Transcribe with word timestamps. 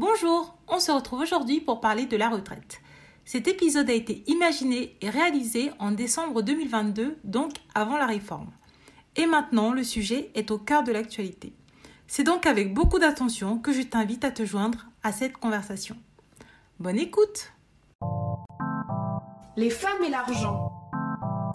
Bonjour, 0.00 0.54
on 0.68 0.78
se 0.78 0.92
retrouve 0.92 1.22
aujourd'hui 1.22 1.60
pour 1.60 1.80
parler 1.80 2.06
de 2.06 2.16
la 2.16 2.28
retraite. 2.28 2.80
Cet 3.24 3.48
épisode 3.48 3.90
a 3.90 3.92
été 3.92 4.22
imaginé 4.28 4.96
et 5.00 5.10
réalisé 5.10 5.72
en 5.80 5.90
décembre 5.90 6.40
2022, 6.40 7.18
donc 7.24 7.54
avant 7.74 7.96
la 7.96 8.06
réforme. 8.06 8.46
Et 9.16 9.26
maintenant, 9.26 9.72
le 9.72 9.82
sujet 9.82 10.30
est 10.36 10.52
au 10.52 10.58
cœur 10.58 10.84
de 10.84 10.92
l'actualité. 10.92 11.52
C'est 12.06 12.22
donc 12.22 12.46
avec 12.46 12.72
beaucoup 12.74 13.00
d'attention 13.00 13.58
que 13.58 13.72
je 13.72 13.82
t'invite 13.82 14.24
à 14.24 14.30
te 14.30 14.44
joindre 14.44 14.86
à 15.02 15.10
cette 15.10 15.36
conversation. 15.36 15.96
Bonne 16.78 17.00
écoute 17.00 17.52
Les 19.56 19.70
femmes 19.70 20.04
et 20.06 20.10
l'argent. 20.10 20.70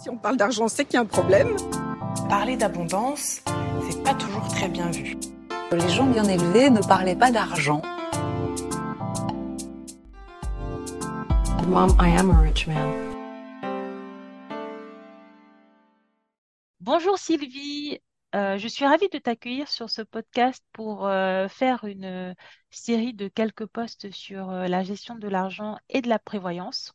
Si 0.02 0.10
on 0.10 0.18
parle 0.18 0.36
d'argent, 0.36 0.68
c'est 0.68 0.84
qu'il 0.84 0.96
y 0.96 0.98
a 0.98 1.00
un 1.00 1.06
problème. 1.06 1.56
Parler 2.28 2.58
d'abondance, 2.58 3.40
c'est 3.88 4.02
pas 4.02 4.12
toujours 4.12 4.46
très 4.48 4.68
bien 4.68 4.90
vu. 4.90 5.16
Les 5.72 5.88
gens 5.88 6.04
bien 6.04 6.24
élevés 6.24 6.68
ne 6.68 6.82
parlaient 6.82 7.16
pas 7.16 7.30
d'argent. 7.30 7.80
Bonjour 16.80 17.16
Sylvie, 17.16 17.98
euh, 18.34 18.58
je 18.58 18.68
suis 18.68 18.84
ravie 18.84 19.08
de 19.08 19.18
t'accueillir 19.18 19.68
sur 19.68 19.88
ce 19.88 20.02
podcast 20.02 20.62
pour 20.72 21.06
euh, 21.06 21.48
faire 21.48 21.84
une 21.84 22.34
série 22.70 23.14
de 23.14 23.28
quelques 23.28 23.64
posts 23.64 24.10
sur 24.10 24.50
euh, 24.50 24.66
la 24.66 24.82
gestion 24.82 25.14
de 25.14 25.26
l'argent 25.26 25.78
et 25.88 26.02
de 26.02 26.08
la 26.10 26.18
prévoyance. 26.18 26.92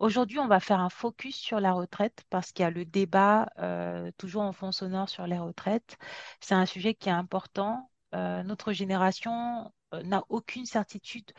Aujourd'hui, 0.00 0.38
on 0.40 0.48
va 0.48 0.60
faire 0.60 0.80
un 0.80 0.88
focus 0.88 1.36
sur 1.36 1.60
la 1.60 1.72
retraite 1.72 2.24
parce 2.30 2.50
qu'il 2.52 2.64
y 2.64 2.66
a 2.66 2.70
le 2.70 2.86
débat 2.86 3.50
toujours 4.16 4.42
en 4.42 4.52
fond 4.52 4.72
sonore 4.72 5.10
sur 5.10 5.26
les 5.26 5.38
retraites. 5.38 5.98
C'est 6.40 6.54
un 6.54 6.64
sujet 6.66 6.94
qui 6.94 7.10
est 7.10 7.12
important. 7.12 7.87
Notre 8.12 8.72
génération 8.72 9.72
n'a 10.04 10.22
aucune 10.28 10.66
certitude 10.66 11.30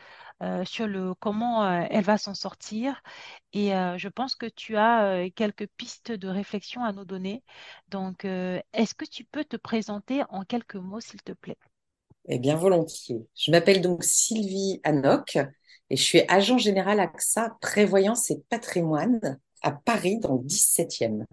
sur 0.64 0.86
le 0.86 1.14
comment 1.14 1.70
elle 1.82 2.04
va 2.04 2.18
s'en 2.18 2.34
sortir. 2.34 3.02
Et 3.52 3.68
je 3.68 4.08
pense 4.08 4.34
que 4.34 4.46
tu 4.46 4.76
as 4.76 5.28
quelques 5.34 5.68
pistes 5.76 6.12
de 6.12 6.28
réflexion 6.28 6.82
à 6.82 6.92
nous 6.92 7.04
donner. 7.04 7.44
Donc, 7.88 8.24
est-ce 8.24 8.94
que 8.94 9.04
tu 9.04 9.24
peux 9.24 9.44
te 9.44 9.56
présenter 9.56 10.22
en 10.30 10.44
quelques 10.44 10.76
mots, 10.76 11.00
s'il 11.00 11.22
te 11.22 11.32
plaît? 11.32 11.58
Eh 12.28 12.38
bien, 12.38 12.56
volontiers. 12.56 13.26
Je 13.34 13.50
m'appelle 13.50 13.80
donc 13.80 14.04
Sylvie 14.04 14.80
Anoc 14.84 15.36
et 15.88 15.96
je 15.96 16.02
suis 16.02 16.22
agent 16.28 16.58
général 16.58 17.00
AXA 17.00 17.56
Prévoyance 17.60 18.30
et 18.30 18.42
Patrimoine 18.48 19.40
à 19.62 19.72
Paris 19.72 20.18
dans 20.18 20.34
le 20.34 20.42
17e. 20.42 21.24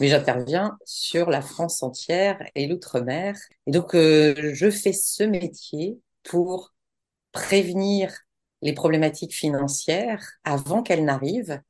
Mais 0.00 0.08
j'interviens 0.08 0.78
sur 0.84 1.30
la 1.30 1.42
France 1.42 1.82
entière 1.82 2.38
et 2.54 2.66
l'outre-mer. 2.66 3.36
Et 3.66 3.70
donc, 3.70 3.94
je 3.94 4.70
fais 4.70 4.92
ce 4.92 5.24
métier 5.24 5.98
pour 6.22 6.72
prévenir 7.32 8.12
les 8.62 8.72
problématiques 8.72 9.34
financières 9.34 10.26
avant 10.44 10.82
qu'elles 10.82 11.04
n'arrivent, 11.04 11.60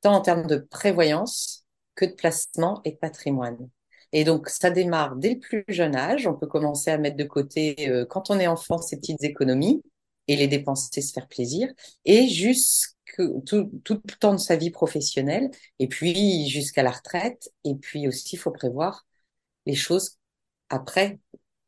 tant 0.00 0.14
en 0.14 0.20
termes 0.20 0.46
de 0.46 0.56
prévoyance 0.56 1.64
que 1.94 2.04
de 2.04 2.12
placement 2.12 2.80
et 2.84 2.92
de 2.92 2.96
patrimoine. 2.96 3.68
Et 4.12 4.24
donc, 4.24 4.48
ça 4.48 4.70
démarre 4.70 5.16
dès 5.16 5.34
le 5.34 5.40
plus 5.40 5.64
jeune 5.68 5.96
âge. 5.96 6.26
On 6.26 6.34
peut 6.34 6.46
commencer 6.46 6.90
à 6.90 6.98
mettre 6.98 7.16
de 7.16 7.24
côté, 7.24 7.88
euh, 7.88 8.06
quand 8.06 8.30
on 8.30 8.38
est 8.38 8.46
enfant, 8.46 8.78
ces 8.78 8.96
petites 8.96 9.22
économies 9.24 9.82
et 10.28 10.36
les 10.36 10.48
dépenser, 10.48 11.02
se 11.02 11.12
faire 11.12 11.28
plaisir, 11.28 11.68
et 12.04 12.26
jusque 13.06 13.44
tout, 13.46 13.70
tout 13.84 14.00
le 14.04 14.14
temps 14.18 14.32
de 14.32 14.38
sa 14.38 14.56
vie 14.56 14.70
professionnelle, 14.70 15.50
et 15.78 15.88
puis 15.88 16.48
jusqu'à 16.48 16.82
la 16.82 16.90
retraite. 16.90 17.50
Et 17.64 17.74
puis 17.74 18.08
aussi, 18.08 18.36
il 18.36 18.38
faut 18.38 18.50
prévoir 18.50 19.06
les 19.66 19.74
choses 19.74 20.18
après 20.68 21.18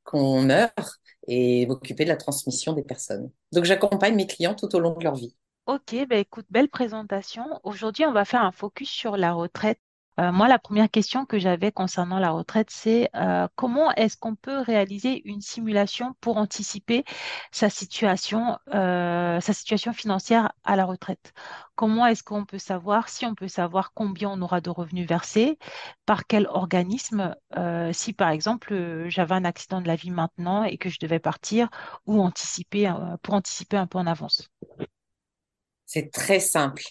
qu'on 0.05 0.43
meurt 0.43 1.01
et 1.27 1.67
m'occuper 1.67 2.05
de 2.05 2.09
la 2.09 2.17
transmission 2.17 2.73
des 2.73 2.83
personnes. 2.83 3.31
Donc 3.53 3.65
j'accompagne 3.65 4.15
mes 4.15 4.27
clients 4.27 4.55
tout 4.55 4.75
au 4.75 4.81
long 4.81 4.97
de 4.97 5.05
leur 5.05 5.15
vie. 5.15 5.35
Ok, 5.67 5.95
bah 6.09 6.17
écoute, 6.17 6.47
belle 6.49 6.71
présentation. 6.71 7.45
Aujourd'hui, 7.63 8.07
on 8.07 8.13
va 8.13 8.25
faire 8.25 8.43
un 8.43 8.53
focus 8.53 8.89
sur 8.89 9.19
la 9.19 9.35
retraite 9.35 9.79
euh, 10.19 10.33
moi, 10.33 10.49
la 10.49 10.59
première 10.59 10.91
question 10.91 11.25
que 11.25 11.39
j'avais 11.39 11.71
concernant 11.71 12.19
la 12.19 12.31
retraite, 12.31 12.71
c'est 12.71 13.09
euh, 13.15 13.47
comment 13.55 13.93
est-ce 13.93 14.17
qu'on 14.17 14.35
peut 14.35 14.61
réaliser 14.61 15.23
une 15.29 15.41
simulation 15.41 16.15
pour 16.21 16.39
anticiper 16.39 17.05
sa 17.53 17.71
situation, 17.71 18.59
euh, 18.75 19.41
sa 19.41 19.53
situation 19.53 19.93
financière 19.93 20.53
à 20.65 20.77
la 20.77 20.85
retraite? 20.85 21.33
Comment 21.77 22.07
est-ce 22.07 22.25
qu'on 22.25 22.45
peut 22.45 22.59
savoir, 22.59 23.09
si 23.09 23.27
on 23.27 23.35
peut 23.35 23.49
savoir 23.49 23.93
combien 23.95 24.31
on 24.31 24.43
aura 24.43 24.61
de 24.61 24.71
revenus 24.71 25.09
versés, 25.09 25.59
par 26.07 26.27
quel 26.27 26.49
organisme, 26.49 27.37
si 27.93 28.13
par 28.13 28.31
exemple 28.31 29.05
j'avais 29.07 29.35
un 29.37 29.45
accident 29.45 29.81
de 29.81 29.87
la 29.87 29.95
vie 29.95 30.11
maintenant 30.11 30.65
et 30.65 30.77
que 30.77 30.89
je 30.89 30.99
devais 31.01 31.21
partir, 31.21 31.69
ou 32.07 32.21
anticiper 32.21 32.93
pour 33.23 33.35
anticiper 33.35 33.77
un 33.77 33.87
peu 33.87 33.99
en 33.99 34.09
avance? 34.09 34.51
C'est 35.87 36.11
très 36.11 36.41
simple. 36.41 36.83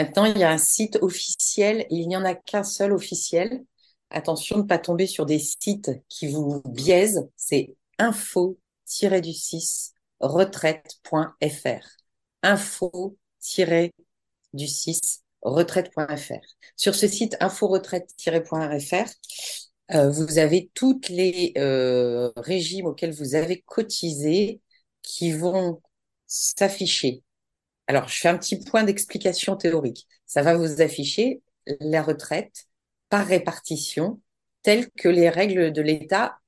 Maintenant, 0.00 0.24
il 0.24 0.38
y 0.38 0.44
a 0.44 0.50
un 0.50 0.56
site 0.56 0.96
officiel, 1.02 1.84
il 1.90 2.08
n'y 2.08 2.16
en 2.16 2.24
a 2.24 2.34
qu'un 2.34 2.62
seul 2.62 2.94
officiel. 2.94 3.66
Attention 4.08 4.56
de 4.56 4.62
ne 4.62 4.66
pas 4.66 4.78
tomber 4.78 5.06
sur 5.06 5.26
des 5.26 5.38
sites 5.38 5.90
qui 6.08 6.26
vous 6.26 6.62
biaisent. 6.64 7.28
C'est 7.36 7.76
info-du-6 7.98 9.92
retraite.fr. 10.20 11.86
Info-du-6 12.42 13.18
retraite.fr. 15.42 16.46
Sur 16.76 16.94
ce 16.94 17.06
site 17.06 17.36
info-retraite-.fr, 17.40 19.10
euh, 19.92 20.10
vous 20.10 20.38
avez 20.38 20.70
tous 20.72 20.98
les 21.10 21.52
euh, 21.58 22.32
régimes 22.36 22.86
auxquels 22.86 23.12
vous 23.12 23.34
avez 23.34 23.60
cotisé 23.66 24.62
qui 25.02 25.32
vont 25.32 25.82
s'afficher 26.26 27.22
alors, 27.90 28.06
je 28.06 28.20
fais 28.20 28.28
un 28.28 28.38
petit 28.38 28.56
point 28.56 28.84
d'explication 28.84 29.56
théorique. 29.56 30.06
Ça 30.24 30.42
va 30.42 30.56
vous 30.56 30.80
afficher 30.80 31.42
la 31.80 32.04
retraite 32.04 32.68
par 33.08 33.26
répartition 33.26 34.20
telles 34.62 34.88
que 34.92 35.08
les 35.08 35.28
règles 35.28 35.72
de 35.72 35.82
l'État 35.82 36.38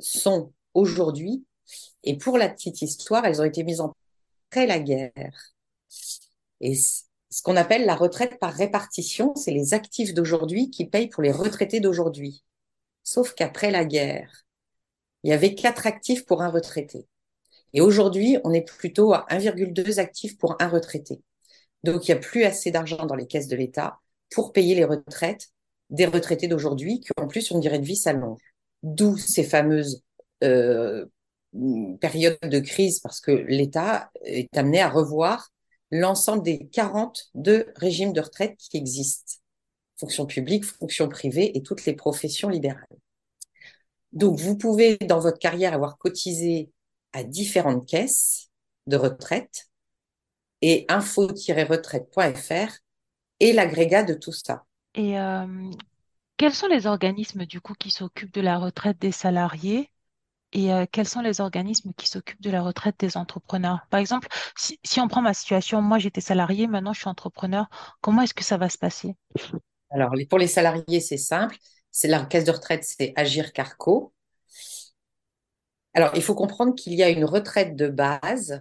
sont 0.00 0.52
aujourd'hui. 0.74 1.46
Et 2.04 2.18
pour 2.18 2.36
la 2.36 2.50
petite 2.50 2.82
histoire, 2.82 3.24
elles 3.24 3.40
ont 3.40 3.46
été 3.46 3.64
mises 3.64 3.80
en 3.80 3.94
après 4.50 4.66
la 4.66 4.78
guerre. 4.78 5.54
Et 6.60 6.74
ce 6.74 7.42
qu'on 7.42 7.56
appelle 7.56 7.86
la 7.86 7.94
retraite 7.94 8.38
par 8.38 8.52
répartition, 8.52 9.34
c'est 9.34 9.52
les 9.52 9.72
actifs 9.72 10.12
d'aujourd'hui 10.12 10.68
qui 10.68 10.84
payent 10.84 11.08
pour 11.08 11.22
les 11.22 11.32
retraités 11.32 11.80
d'aujourd'hui. 11.80 12.44
Sauf 13.02 13.32
qu'après 13.32 13.70
la 13.70 13.86
guerre, 13.86 14.44
il 15.22 15.30
y 15.30 15.32
avait 15.32 15.54
quatre 15.54 15.86
actifs 15.86 16.26
pour 16.26 16.42
un 16.42 16.50
retraité. 16.50 17.08
Et 17.72 17.80
aujourd'hui, 17.80 18.38
on 18.44 18.52
est 18.52 18.66
plutôt 18.66 19.12
à 19.12 19.26
1,2 19.30 19.98
actifs 19.98 20.38
pour 20.38 20.56
un 20.60 20.68
retraité. 20.68 21.20
Donc, 21.82 22.08
il 22.08 22.12
n'y 22.12 22.18
a 22.18 22.20
plus 22.20 22.44
assez 22.44 22.70
d'argent 22.70 23.06
dans 23.06 23.14
les 23.14 23.26
caisses 23.26 23.48
de 23.48 23.56
l'État 23.56 23.98
pour 24.30 24.52
payer 24.52 24.74
les 24.74 24.84
retraites 24.84 25.48
des 25.90 26.06
retraités 26.06 26.48
d'aujourd'hui 26.48 27.00
qui, 27.00 27.08
en 27.16 27.28
plus, 27.28 27.50
une 27.50 27.60
durée 27.60 27.78
de 27.78 27.84
vie 27.84 27.96
s'allonge. 27.96 28.40
D'où 28.82 29.16
ces 29.16 29.44
fameuses 29.44 30.02
euh, 30.42 31.06
périodes 32.00 32.38
de 32.42 32.58
crise, 32.58 33.00
parce 33.00 33.20
que 33.20 33.30
l'État 33.30 34.10
est 34.24 34.56
amené 34.56 34.80
à 34.80 34.88
revoir 34.88 35.50
l'ensemble 35.90 36.42
des 36.42 36.66
42 36.68 37.72
régimes 37.76 38.12
de 38.12 38.20
retraite 38.20 38.56
qui 38.58 38.76
existent. 38.76 39.34
Fonction 39.98 40.26
publique, 40.26 40.64
fonction 40.64 41.08
privée 41.08 41.56
et 41.56 41.62
toutes 41.62 41.86
les 41.86 41.94
professions 41.94 42.48
libérales. 42.48 42.84
Donc, 44.12 44.38
vous 44.38 44.56
pouvez, 44.56 44.96
dans 44.98 45.20
votre 45.20 45.38
carrière, 45.38 45.74
avoir 45.74 45.98
cotisé 45.98 46.70
à 47.12 47.22
différentes 47.24 47.86
caisses 47.86 48.50
de 48.86 48.96
retraite 48.96 49.68
et 50.62 50.84
info-retraite.fr 50.88 52.72
et 53.40 53.52
l'agrégat 53.52 54.02
de 54.02 54.14
tout 54.14 54.32
ça. 54.32 54.64
Et 54.94 55.18
euh, 55.18 55.70
quels 56.36 56.54
sont 56.54 56.68
les 56.68 56.86
organismes 56.86 57.44
du 57.44 57.60
coup 57.60 57.74
qui 57.74 57.90
s'occupent 57.90 58.32
de 58.32 58.40
la 58.40 58.58
retraite 58.58 58.98
des 58.98 59.12
salariés 59.12 59.90
et 60.52 60.72
euh, 60.72 60.86
quels 60.90 61.08
sont 61.08 61.20
les 61.20 61.40
organismes 61.40 61.92
qui 61.96 62.08
s'occupent 62.08 62.40
de 62.40 62.50
la 62.50 62.62
retraite 62.62 62.98
des 62.98 63.16
entrepreneurs? 63.16 63.80
Par 63.90 64.00
exemple, 64.00 64.28
si, 64.56 64.78
si 64.84 65.00
on 65.00 65.08
prend 65.08 65.20
ma 65.20 65.34
situation, 65.34 65.82
moi 65.82 65.98
j'étais 65.98 66.20
salarié, 66.20 66.66
maintenant 66.66 66.92
je 66.92 67.00
suis 67.00 67.08
entrepreneur, 67.08 67.66
comment 68.00 68.22
est-ce 68.22 68.34
que 68.34 68.44
ça 68.44 68.56
va 68.56 68.68
se 68.68 68.78
passer? 68.78 69.16
Alors, 69.90 70.12
pour 70.28 70.38
les 70.38 70.46
salariés, 70.46 71.00
c'est 71.00 71.16
simple. 71.16 71.56
C'est 71.90 72.08
la 72.08 72.24
caisse 72.24 72.44
de 72.44 72.50
retraite, 72.50 72.84
c'est 72.84 73.12
Agir 73.16 73.52
Carco. 73.52 74.12
Alors, 75.96 76.10
il 76.14 76.22
faut 76.22 76.34
comprendre 76.34 76.74
qu'il 76.74 76.92
y 76.92 77.02
a 77.02 77.08
une 77.08 77.24
retraite 77.24 77.74
de 77.74 77.88
base 77.88 78.60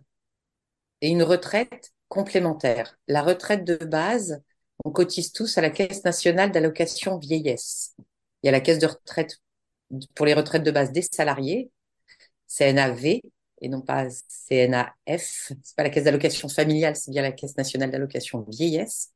et 1.01 1.09
une 1.09 1.21
retraite 1.21 1.91
complémentaire. 2.07 2.97
La 3.09 3.21
retraite 3.21 3.65
de 3.65 3.75
base, 3.75 4.41
on 4.85 4.91
cotise 4.91 5.33
tous 5.33 5.57
à 5.57 5.61
la 5.61 5.69
Caisse 5.69 6.05
nationale 6.05 6.53
d'allocation 6.53 7.17
vieillesse. 7.17 7.93
Il 8.41 8.45
y 8.45 8.49
a 8.49 8.53
la 8.53 8.61
caisse 8.61 8.79
de 8.79 8.87
retraite 8.87 9.41
pour 10.15 10.25
les 10.25 10.33
retraites 10.33 10.63
de 10.63 10.71
base 10.71 10.93
des 10.93 11.01
salariés, 11.01 11.71
CNAV, 12.47 13.19
et 13.59 13.67
non 13.67 13.81
pas 13.81 14.07
CNAF. 14.47 15.51
C'est 15.61 15.75
pas 15.75 15.83
la 15.83 15.89
caisse 15.89 16.05
d'allocation 16.05 16.47
familiale, 16.47 16.95
c'est 16.95 17.11
bien 17.11 17.21
la 17.21 17.33
Caisse 17.33 17.57
nationale 17.57 17.91
d'allocation 17.91 18.45
vieillesse. 18.47 19.11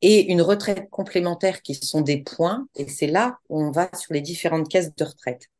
Et 0.00 0.32
une 0.32 0.42
retraite 0.42 0.90
complémentaire 0.90 1.62
qui 1.62 1.76
sont 1.76 2.00
des 2.00 2.20
points, 2.20 2.66
et 2.74 2.88
c'est 2.88 3.06
là 3.06 3.38
où 3.48 3.62
on 3.62 3.70
va 3.70 3.88
sur 3.96 4.12
les 4.12 4.22
différentes 4.22 4.68
caisses 4.68 4.92
de 4.92 5.04
retraite. 5.04 5.50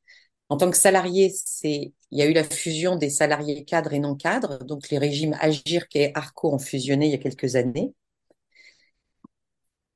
En 0.55 0.57
tant 0.57 0.71
que 0.71 0.77
salarié, 0.77 1.35
il 1.65 1.93
y 2.13 2.23
a 2.23 2.27
eu 2.27 2.33
la 2.33 2.45
fusion 2.45 2.95
des 2.95 3.11
salariés 3.11 3.65
cadres 3.65 3.93
et 3.93 3.99
non 3.99 4.15
cadres. 4.15 4.63
Donc, 4.63 4.89
les 4.89 4.99
régimes 4.99 5.37
Agir 5.41 5.87
et 5.97 6.13
Arco 6.15 6.55
ont 6.55 6.61
fusionné 6.61 7.07
il 7.07 7.11
y 7.11 7.15
a 7.17 7.19
quelques 7.19 7.57
années. 7.57 7.93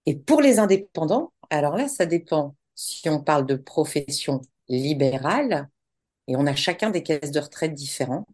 Et 0.04 0.16
pour 0.16 0.42
les 0.42 0.58
indépendants, 0.58 1.32
alors 1.48 1.76
là, 1.76 1.86
ça 1.86 2.06
dépend 2.06 2.56
si 2.74 3.08
on 3.08 3.22
parle 3.22 3.46
de 3.46 3.54
profession 3.54 4.40
libérale, 4.68 5.68
et 6.26 6.34
on 6.34 6.44
a 6.44 6.56
chacun 6.56 6.90
des 6.90 7.04
caisses 7.04 7.30
de 7.30 7.38
retraite 7.38 7.74
différents. 7.74 8.26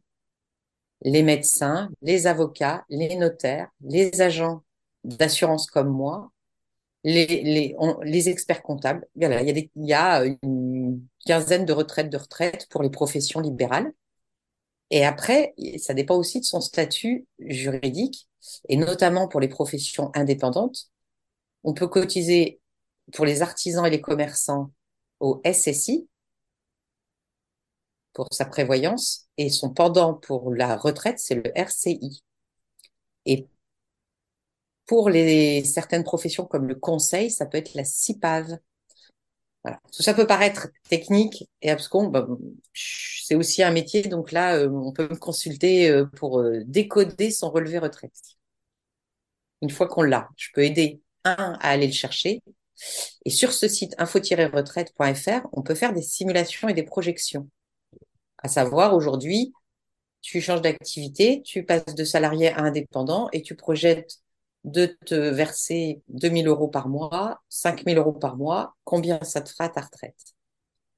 Les 1.03 1.23
médecins, 1.23 1.91
les 2.01 2.27
avocats, 2.27 2.87
les 2.89 3.17
notaires, 3.17 3.69
les 3.83 4.23
agents 4.23 4.63
d'assurance 5.05 5.67
comme 5.67 5.91
moi, 5.91 6.33
les, 7.05 7.27
les, 7.27 7.77
les 8.03 8.29
experts 8.29 8.63
comptables. 8.63 9.07
il, 9.15 9.23
y 9.23 9.27
a 9.27 9.41
il 9.43 9.69
y 9.77 9.93
a 9.93 10.25
une 10.43 11.07
quinzaine 11.27 11.67
de 11.67 11.73
retraites 11.73 12.11
de 12.11 12.17
retraite 12.17 12.67
pour 12.71 12.83
les 12.83 12.91
professions 12.91 13.41
libérales. 13.41 13.93
Et 14.91 15.05
après, 15.05 15.55
ça 15.79 15.95
dépend 15.95 16.17
aussi 16.17 16.41
de 16.41 16.45
son 16.45 16.61
statut 16.61 17.27
juridique, 17.39 18.29
et 18.69 18.77
notamment 18.77 19.29
pour 19.29 19.41
les 19.41 19.49
professions 19.49 20.11
indépendantes. 20.15 20.91
On 21.65 21.75
peut 21.75 21.89
cotiser 21.89 22.61
pour 23.13 23.25
les 23.25 23.43
artisans 23.43 23.87
et 23.87 23.91
les 23.91 24.01
commerçants 24.01 24.71
au 25.21 25.41
SSI 25.45 26.09
pour 28.13 28.29
sa 28.31 28.45
prévoyance, 28.45 29.27
et 29.37 29.51
son 29.51 29.71
pendant 29.71 30.15
pour 30.15 30.55
la 30.55 30.77
retraite, 30.77 31.19
c'est 31.19 31.35
le 31.35 31.53
RCI. 31.59 32.23
Et 33.27 33.47
pour 34.87 35.11
certaines 35.65 36.05
professions 36.05 36.45
comme 36.45 36.69
le 36.69 36.75
conseil, 36.75 37.31
ça 37.31 37.47
peut 37.47 37.59
être 37.59 37.75
la 37.75 37.85
CIPAV. 37.85 38.59
Voilà. 39.65 39.81
Ça 39.91 40.13
peut 40.13 40.27
paraître 40.27 40.69
technique 40.91 41.49
et 41.63 41.71
abscon. 41.71 42.13
c'est 42.75 43.35
aussi 43.35 43.63
un 43.63 43.71
métier, 43.71 44.03
donc 44.03 44.31
là, 44.31 44.57
euh, 44.57 44.69
on 44.69 44.93
peut 44.93 45.09
me 45.09 45.17
consulter 45.17 45.89
euh, 45.89 46.05
pour 46.05 46.41
euh, 46.41 46.61
décoder 46.67 47.31
son 47.31 47.51
relevé 47.51 47.79
retraite. 47.79 48.13
Une 49.63 49.71
fois 49.71 49.89
qu'on 49.89 50.03
l'a, 50.03 50.29
je 50.37 50.49
peux 50.53 50.63
aider 50.63 51.01
un 51.25 51.57
à 51.61 51.71
aller 51.71 51.87
le 51.87 51.93
chercher. 51.95 52.43
Et 53.25 53.31
sur 53.31 53.53
ce 53.53 53.69
site 53.69 53.95
info-retraite.fr, 53.99 55.49
on 55.53 55.63
peut 55.63 55.75
faire 55.75 55.95
des 55.95 56.03
simulations 56.03 56.69
et 56.69 56.75
des 56.75 56.83
projections. 56.83 57.49
À 58.39 58.49
savoir, 58.49 58.95
aujourd'hui, 58.95 59.55
tu 60.21 60.43
changes 60.43 60.61
d'activité, 60.61 61.41
tu 61.43 61.65
passes 61.65 61.95
de 61.95 62.05
salarié 62.05 62.49
à 62.49 62.61
indépendant 62.61 63.29
et 63.33 63.41
tu 63.41 63.55
projettes 63.55 64.24
de 64.65 64.97
te 65.07 65.15
verser 65.15 66.03
2000 66.09 66.49
euros 66.49 66.69
par 66.69 66.89
mois, 66.89 67.43
5000 67.49 67.99
euros 67.99 68.13
par 68.13 68.37
mois, 68.37 68.75
combien 68.85 69.23
ça 69.23 69.41
te 69.41 69.51
fera 69.51 69.69
ta 69.69 69.83
retraite? 69.83 70.35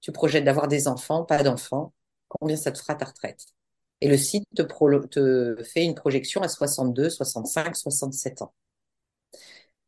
Tu 0.01 0.13
projettes 0.13 0.45
d'avoir 0.45 0.69
des 0.69 0.89
enfants, 0.89 1.25
pas 1.25 1.43
d'enfants, 1.43 1.93
combien 2.29 2.57
ça 2.57 2.73
te 2.73 2.79
fera 2.79 2.95
ta 2.95 3.07
retraite? 3.07 3.47
Et 4.01 4.09
le 4.09 4.17
site 4.17 4.45
te, 4.55 4.63
te 5.07 5.63
fait 5.65 5.85
une 5.85 5.95
projection 5.95 6.43
à 6.43 6.49
62, 6.49 7.11
65, 7.11 7.77
67 7.77 8.43
ans. 8.43 8.55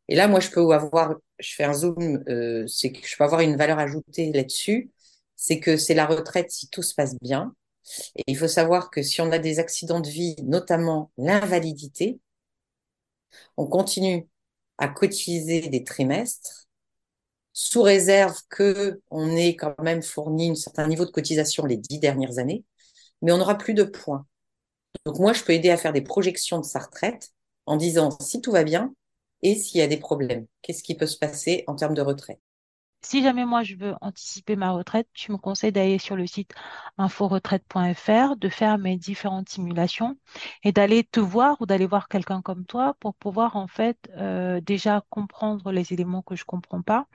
Et 0.08 0.16
là, 0.16 0.26
moi, 0.28 0.40
je 0.40 0.50
peux 0.50 0.72
avoir, 0.72 1.16
je 1.38 1.54
fais 1.54 1.64
un 1.64 1.74
zoom, 1.74 2.24
euh, 2.28 2.66
c'est 2.66 2.92
que 2.92 3.06
je 3.06 3.16
peux 3.16 3.24
avoir 3.24 3.42
une 3.42 3.56
valeur 3.56 3.78
ajoutée 3.78 4.32
là-dessus, 4.32 4.90
c'est 5.36 5.60
que 5.60 5.76
c'est 5.76 5.94
la 5.94 6.06
retraite 6.06 6.50
si 6.50 6.68
tout 6.68 6.82
se 6.82 6.94
passe 6.94 7.14
bien. 7.20 7.54
Et 8.16 8.24
il 8.26 8.36
faut 8.36 8.48
savoir 8.48 8.90
que 8.90 9.02
si 9.02 9.20
on 9.20 9.30
a 9.32 9.38
des 9.38 9.58
accidents 9.58 10.00
de 10.00 10.08
vie, 10.08 10.36
notamment 10.42 11.10
l'invalidité, 11.18 12.20
on 13.56 13.66
continue 13.66 14.28
à 14.78 14.88
cotiser 14.88 15.68
des 15.68 15.84
trimestres 15.84 16.68
sous 17.52 17.82
réserve 17.82 18.38
que 18.50 19.00
on 19.10 19.36
ait 19.36 19.56
quand 19.56 19.74
même 19.82 20.02
fourni 20.02 20.50
un 20.50 20.54
certain 20.54 20.86
niveau 20.86 21.04
de 21.04 21.10
cotisation 21.10 21.66
les 21.66 21.76
dix 21.76 21.98
dernières 21.98 22.38
années, 22.38 22.64
mais 23.22 23.32
on 23.32 23.38
n'aura 23.38 23.58
plus 23.58 23.74
de 23.74 23.84
points. 23.84 24.26
Donc 25.04 25.18
moi, 25.18 25.32
je 25.32 25.44
peux 25.44 25.52
aider 25.52 25.70
à 25.70 25.76
faire 25.76 25.92
des 25.92 26.02
projections 26.02 26.58
de 26.60 26.64
sa 26.64 26.80
retraite 26.80 27.32
en 27.66 27.76
disant 27.76 28.10
si 28.20 28.40
tout 28.40 28.52
va 28.52 28.64
bien 28.64 28.94
et 29.42 29.54
s'il 29.56 29.80
y 29.80 29.82
a 29.82 29.88
des 29.88 29.98
problèmes, 29.98 30.46
qu'est-ce 30.62 30.82
qui 30.82 30.96
peut 30.96 31.06
se 31.06 31.18
passer 31.18 31.64
en 31.66 31.76
termes 31.76 31.94
de 31.94 32.02
retraite? 32.02 32.40
Si 33.00 33.22
jamais 33.22 33.44
moi 33.44 33.62
je 33.62 33.76
veux 33.76 33.94
anticiper 34.00 34.56
ma 34.56 34.72
retraite, 34.72 35.08
tu 35.14 35.30
me 35.30 35.36
conseilles 35.36 35.72
d'aller 35.72 35.98
sur 35.98 36.16
le 36.16 36.26
site 36.26 36.52
inforetraite.fr, 36.98 38.36
de 38.36 38.48
faire 38.48 38.76
mes 38.78 38.96
différentes 38.96 39.48
simulations 39.48 40.16
et 40.64 40.72
d'aller 40.72 41.04
te 41.04 41.20
voir 41.20 41.60
ou 41.60 41.66
d'aller 41.66 41.86
voir 41.86 42.08
quelqu'un 42.08 42.42
comme 42.42 42.64
toi 42.66 42.96
pour 42.98 43.14
pouvoir 43.14 43.54
en 43.56 43.68
fait 43.68 43.96
euh, 44.16 44.60
déjà 44.60 45.04
comprendre 45.10 45.70
les 45.70 45.92
éléments 45.92 46.22
que 46.22 46.34
je 46.34 46.44
comprends 46.44 46.82
pas 46.82 47.06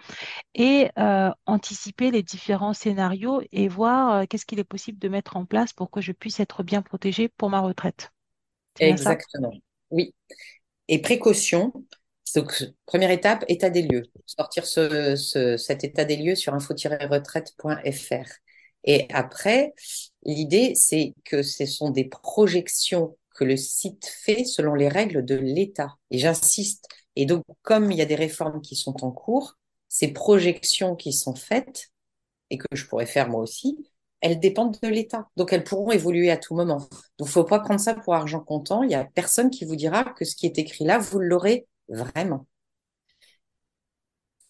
et 0.56 0.90
euh, 0.98 1.32
anticiper 1.46 2.12
les 2.12 2.24
différents 2.24 2.74
scénarios 2.74 3.42
et 3.52 3.68
voir 3.68 4.14
euh, 4.14 4.26
qu'est-ce 4.30 4.46
qu'il 4.46 4.60
est 4.60 4.64
possible 4.64 5.00
de 5.00 5.10
mettre 5.10 5.36
en 5.36 5.46
place 5.46 5.74
pour 5.74 5.92
que 5.92 6.02
je 6.02 6.14
puisse 6.14 6.40
être 6.40 6.64
bien 6.64 6.82
protégée 6.82 7.28
pour 7.28 7.50
ma 7.50 7.60
retraite. 7.60 8.12
Exactement. 8.80 9.52
Oui. 9.92 10.16
Et 10.88 11.00
précaution, 11.00 11.74
donc, 12.36 12.64
première 12.86 13.12
étape, 13.12 13.46
état 13.48 13.70
des 13.70 13.84
lieux. 13.84 14.04
Sortir 14.26 14.66
ce, 14.66 15.16
cet 15.58 15.84
état 15.84 16.06
des 16.06 16.18
lieux 16.18 16.36
sur 16.36 16.54
info-retraite.fr. 16.54 18.30
Et 18.86 19.08
après, 19.14 19.74
l'idée, 20.24 20.74
c'est 20.76 21.14
que 21.26 21.42
ce 21.44 21.66
sont 21.66 21.90
des 21.92 22.06
projections 22.06 23.18
que 23.36 23.44
le 23.44 23.58
site 23.58 24.06
fait 24.06 24.46
selon 24.46 24.76
les 24.76 24.90
règles 24.90 25.26
de 25.26 25.36
l'État. 25.36 25.96
Et 26.12 26.18
j'insiste. 26.18 26.88
Et 27.16 27.26
donc, 27.26 27.44
comme 27.62 27.92
il 27.92 27.98
y 27.98 28.02
a 28.02 28.06
des 28.06 28.16
réformes 28.16 28.62
qui 28.62 28.76
sont 28.76 29.04
en 29.04 29.12
cours, 29.12 29.58
ces 29.88 30.10
projections 30.10 30.96
qui 30.96 31.14
sont 31.14 31.36
faites, 31.36 31.92
et 32.50 32.58
que 32.58 32.66
je 32.74 32.86
pourrais 32.86 33.06
faire 33.06 33.30
moi 33.30 33.42
aussi, 33.42 33.78
elles 34.22 34.40
dépendent 34.40 34.78
de 34.82 34.88
l'État. 34.88 35.28
Donc, 35.36 35.54
elles 35.54 35.64
pourront 35.64 35.92
évoluer 35.92 36.32
à 36.32 36.38
tout 36.38 36.56
moment. 36.56 36.88
Donc, 37.18 37.28
faut 37.28 37.44
pas 37.44 37.60
prendre 37.60 37.80
ça 37.80 37.94
pour 37.94 38.14
argent 38.14 38.40
comptant. 38.40 38.84
Il 38.84 38.92
y 38.92 38.96
a 38.96 39.06
personne 39.06 39.50
qui 39.50 39.66
vous 39.66 39.76
dira 39.76 40.04
que 40.04 40.26
ce 40.26 40.36
qui 40.36 40.46
est 40.46 40.58
écrit 40.58 40.86
là, 40.86 40.98
vous 40.98 41.20
l'aurez 41.20 41.68
Vraiment. 41.88 42.48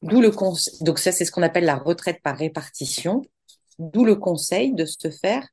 D'où 0.02 0.20
le 0.22 0.32
Donc 0.84 1.00
ça, 1.00 1.12
c'est 1.12 1.26
ce 1.26 1.32
qu'on 1.32 1.44
appelle 1.44 1.66
la 1.66 1.78
retraite 1.78 2.22
par 2.22 2.38
répartition. 2.38 3.22
D'où 3.80 4.06
le 4.06 4.16
conseil 4.16 4.74
de 4.74 4.86
se 4.86 5.10
faire 5.10 5.48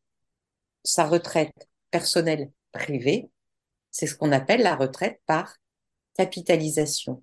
sa 0.84 1.06
retraite 1.06 1.68
personnelle 1.90 2.50
privée. 2.72 3.30
C'est 3.90 4.06
ce 4.06 4.14
qu'on 4.14 4.32
appelle 4.32 4.62
la 4.62 4.76
retraite 4.76 5.20
par 5.26 5.56
capitalisation. 6.16 7.22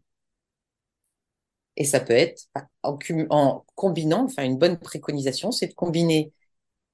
Et 1.76 1.86
ça 1.86 2.00
peut 2.00 2.14
être 2.14 2.48
en, 2.84 2.98
en 3.30 3.66
combinant, 3.76 4.26
enfin 4.26 4.44
une 4.44 4.58
bonne 4.58 4.80
préconisation, 4.80 5.52
c'est 5.52 5.68
de 5.68 5.74
combiner, 5.74 6.34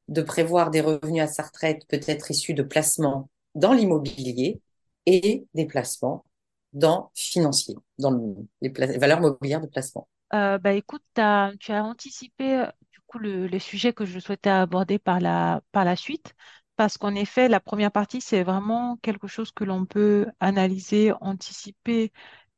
de 0.09 0.21
prévoir 0.21 0.71
des 0.71 0.81
revenus 0.81 1.23
à 1.23 1.27
sa 1.27 1.43
retraite 1.43 1.87
peut-être 1.87 2.31
issus 2.31 2.53
de 2.53 2.63
placements 2.63 3.29
dans 3.55 3.73
l'immobilier 3.73 4.61
et 5.05 5.47
des 5.53 5.65
placements 5.65 6.25
dans 6.73 7.11
financier, 7.13 7.75
dans 7.99 8.35
les, 8.61 8.69
valeurs 8.69 9.21
mobilières 9.21 9.61
de 9.61 9.67
placement. 9.67 10.07
Euh, 10.33 10.57
bah, 10.57 10.73
écoute, 10.73 11.03
tu 11.15 11.21
as 11.21 11.83
anticipé 11.83 12.59
euh, 12.59 12.65
du 12.91 12.99
coup 13.05 13.19
le, 13.19 13.45
les 13.45 13.59
sujets 13.59 13.93
que 13.93 14.05
je 14.05 14.19
souhaitais 14.19 14.49
aborder 14.49 14.99
par 14.99 15.19
la, 15.19 15.61
par 15.71 15.85
la 15.85 15.95
suite, 15.95 16.33
parce 16.75 16.97
qu'en 16.97 17.13
effet, 17.13 17.47
la 17.49 17.59
première 17.59 17.91
partie, 17.91 18.21
c'est 18.21 18.43
vraiment 18.43 18.97
quelque 18.97 19.27
chose 19.27 19.51
que 19.51 19.63
l'on 19.63 19.85
peut 19.85 20.27
analyser, 20.39 21.11
anticiper, 21.21 22.11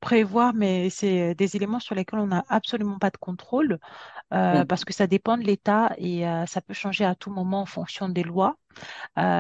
prévoir, 0.06 0.54
mais 0.54 0.90
c'est 0.90 1.34
des 1.36 1.56
éléments 1.56 1.80
sur 1.80 1.96
lesquels 1.96 2.20
on 2.20 2.28
n'a 2.28 2.46
absolument 2.48 3.00
pas 3.00 3.10
de 3.10 3.18
contrôle, 3.18 3.80
euh, 4.34 4.64
parce 4.66 4.86
que 4.86 4.94
ça 4.94 5.08
dépend 5.08 5.38
de 5.38 5.44
l'État 5.44 5.94
et 5.98 6.24
ça 6.48 6.62
peut 6.62 6.74
changer 6.74 7.06
à 7.06 7.16
tout 7.16 7.32
moment 7.32 7.62
en 7.62 7.66
fonction 7.66 8.08
des 8.08 8.24
lois. 8.24 8.56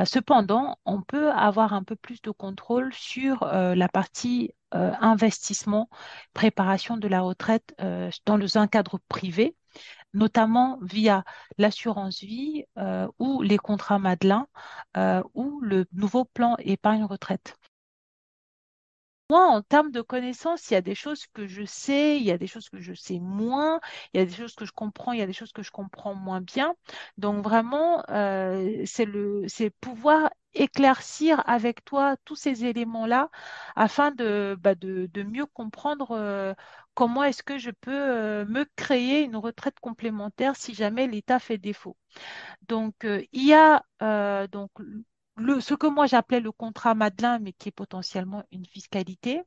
cependant, 0.05 0.77
on 0.85 1.01
peut 1.01 1.31
avoir 1.31 1.73
un 1.73 1.83
peu 1.83 1.95
plus 1.95 2.21
de 2.21 2.31
contrôle 2.31 2.91
sur 2.93 3.45
la 3.45 3.89
partie 3.89 4.51
euh, 4.75 4.91
investissement, 4.99 5.89
préparation 6.33 6.97
de 6.97 7.07
la 7.07 7.21
retraite 7.21 7.73
euh, 7.79 8.09
dans 8.25 8.57
un 8.57 8.67
cadre 8.67 8.99
privé, 9.07 9.55
notamment 10.13 10.79
via 10.81 11.23
l'assurance 11.57 12.19
vie 12.21 12.65
euh, 12.77 13.07
ou 13.17 13.41
les 13.41 13.57
contrats 13.57 13.99
Madelin 13.99 14.47
ou 15.33 15.61
le 15.61 15.85
nouveau 15.93 16.25
plan 16.25 16.57
épargne 16.59 17.05
retraite. 17.05 17.55
Moi, 19.31 19.43
en 19.43 19.63
termes 19.63 19.89
de 19.91 20.01
connaissances, 20.01 20.69
il 20.69 20.75
y 20.75 20.77
a 20.77 20.81
des 20.81 20.93
choses 20.93 21.25
que 21.33 21.47
je 21.47 21.63
sais, 21.65 22.17
il 22.17 22.23
y 22.23 22.31
a 22.31 22.37
des 22.37 22.45
choses 22.45 22.69
que 22.69 22.79
je 22.79 22.93
sais 22.93 23.19
moins, 23.19 23.79
il 24.13 24.19
y 24.19 24.21
a 24.21 24.25
des 24.25 24.31
choses 24.33 24.53
que 24.53 24.65
je 24.65 24.71
comprends, 24.71 25.13
il 25.13 25.19
y 25.19 25.23
a 25.23 25.25
des 25.25 25.33
choses 25.33 25.51
que 25.51 25.63
je 25.63 25.71
comprends 25.71 26.13
moins 26.13 26.41
bien. 26.41 26.75
Donc 27.17 27.43
vraiment, 27.43 28.03
euh, 28.09 28.83
c'est 28.85 29.69
pouvoir 29.81 30.29
éclaircir 30.53 31.41
avec 31.49 31.83
toi 31.83 32.17
tous 32.23 32.35
ces 32.35 32.65
éléments-là 32.65 33.29
afin 33.75 34.11
de, 34.11 34.55
bah, 34.61 34.75
de, 34.75 35.09
mieux 35.23 35.47
comprendre 35.47 36.11
euh, 36.11 36.53
comment 36.93 37.23
est-ce 37.23 37.41
que 37.43 37.57
je 37.57 37.71
peux 37.71 37.91
euh, 37.91 38.45
me 38.45 38.65
créer 38.75 39.23
une 39.23 39.37
retraite 39.37 39.79
complémentaire 39.79 40.55
si 40.55 40.75
jamais 40.75 41.07
l'État 41.07 41.39
fait 41.39 41.57
défaut. 41.57 41.97
Donc, 42.67 42.95
il 43.05 43.47
y 43.47 43.53
a 43.53 43.83
donc 44.47 44.71
ce 45.37 45.73
que 45.73 45.87
moi 45.87 46.07
j'appelais 46.07 46.39
le 46.39 46.51
contrat 46.51 46.95
Madelin, 46.95 47.39
mais 47.39 47.53
qui 47.53 47.69
est 47.69 47.71
potentiellement 47.71 48.43
une 48.51 48.65
fiscalité. 48.65 49.41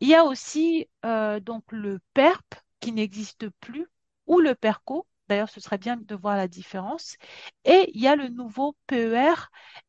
Il 0.00 0.08
y 0.08 0.14
a 0.14 0.24
aussi 0.24 0.88
euh, 1.04 1.40
donc 1.40 1.64
le 1.70 2.00
PERP 2.14 2.54
qui 2.80 2.92
n'existe 2.92 3.48
plus 3.60 3.86
ou 4.26 4.40
le 4.40 4.54
PERCO 4.54 5.06
D'ailleurs, 5.28 5.50
ce 5.50 5.60
serait 5.60 5.78
bien 5.78 5.96
de 5.96 6.14
voir 6.14 6.36
la 6.36 6.48
différence. 6.48 7.16
Et 7.64 7.90
il 7.94 8.00
y 8.00 8.08
a 8.08 8.16
le 8.16 8.28
nouveau 8.28 8.76
PER. 8.86 9.34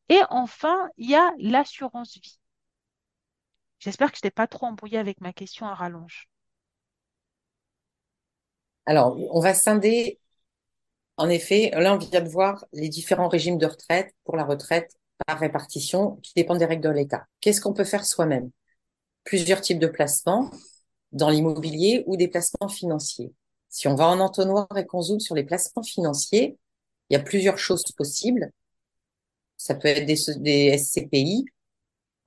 Et 0.09 0.19
enfin, 0.29 0.89
il 0.97 1.09
y 1.09 1.15
a 1.15 1.31
l'assurance 1.39 2.17
vie. 2.17 2.39
J'espère 3.79 4.11
que 4.11 4.17
je 4.17 4.19
n'étais 4.19 4.31
pas 4.31 4.47
trop 4.47 4.65
embrouillée 4.65 4.97
avec 4.97 5.21
ma 5.21 5.31
question 5.31 5.65
à 5.65 5.73
rallonge. 5.73 6.27
Alors, 8.85 9.17
on 9.33 9.39
va 9.39 9.53
scinder, 9.53 10.19
en 11.19 11.27
effet, 11.29 11.71
là, 11.73 11.93
on 11.93 11.97
vient 11.97 12.21
de 12.21 12.29
voir 12.29 12.65
les 12.71 12.87
différents 12.87 13.27
régimes 13.27 13.57
de 13.57 13.65
retraite 13.65 14.15
pour 14.23 14.37
la 14.37 14.45
retraite 14.45 14.95
par 15.27 15.37
répartition 15.37 16.15
qui 16.23 16.31
dépendent 16.33 16.59
des 16.59 16.65
règles 16.65 16.83
de 16.83 16.89
l'État. 16.89 17.25
Qu'est-ce 17.41 17.59
qu'on 17.59 17.73
peut 17.73 17.83
faire 17.83 18.05
soi-même? 18.05 18.51
Plusieurs 19.25 19.59
types 19.59 19.79
de 19.79 19.87
placements 19.87 20.49
dans 21.11 21.29
l'immobilier 21.29 22.05
ou 22.07 22.15
des 22.15 22.29
placements 22.29 22.69
financiers. 22.69 23.33
Si 23.67 23.89
on 23.89 23.95
va 23.95 24.07
en 24.07 24.21
entonnoir 24.21 24.69
et 24.77 24.85
qu'on 24.85 25.01
zoome 25.01 25.19
sur 25.19 25.35
les 25.35 25.43
placements 25.43 25.83
financiers, 25.83 26.57
il 27.09 27.15
y 27.15 27.17
a 27.17 27.23
plusieurs 27.23 27.57
choses 27.59 27.83
possibles. 27.97 28.51
Ça 29.57 29.75
peut 29.75 29.89
être 29.89 30.05
des, 30.05 30.17
des 30.37 30.77
SCPI, 30.77 31.43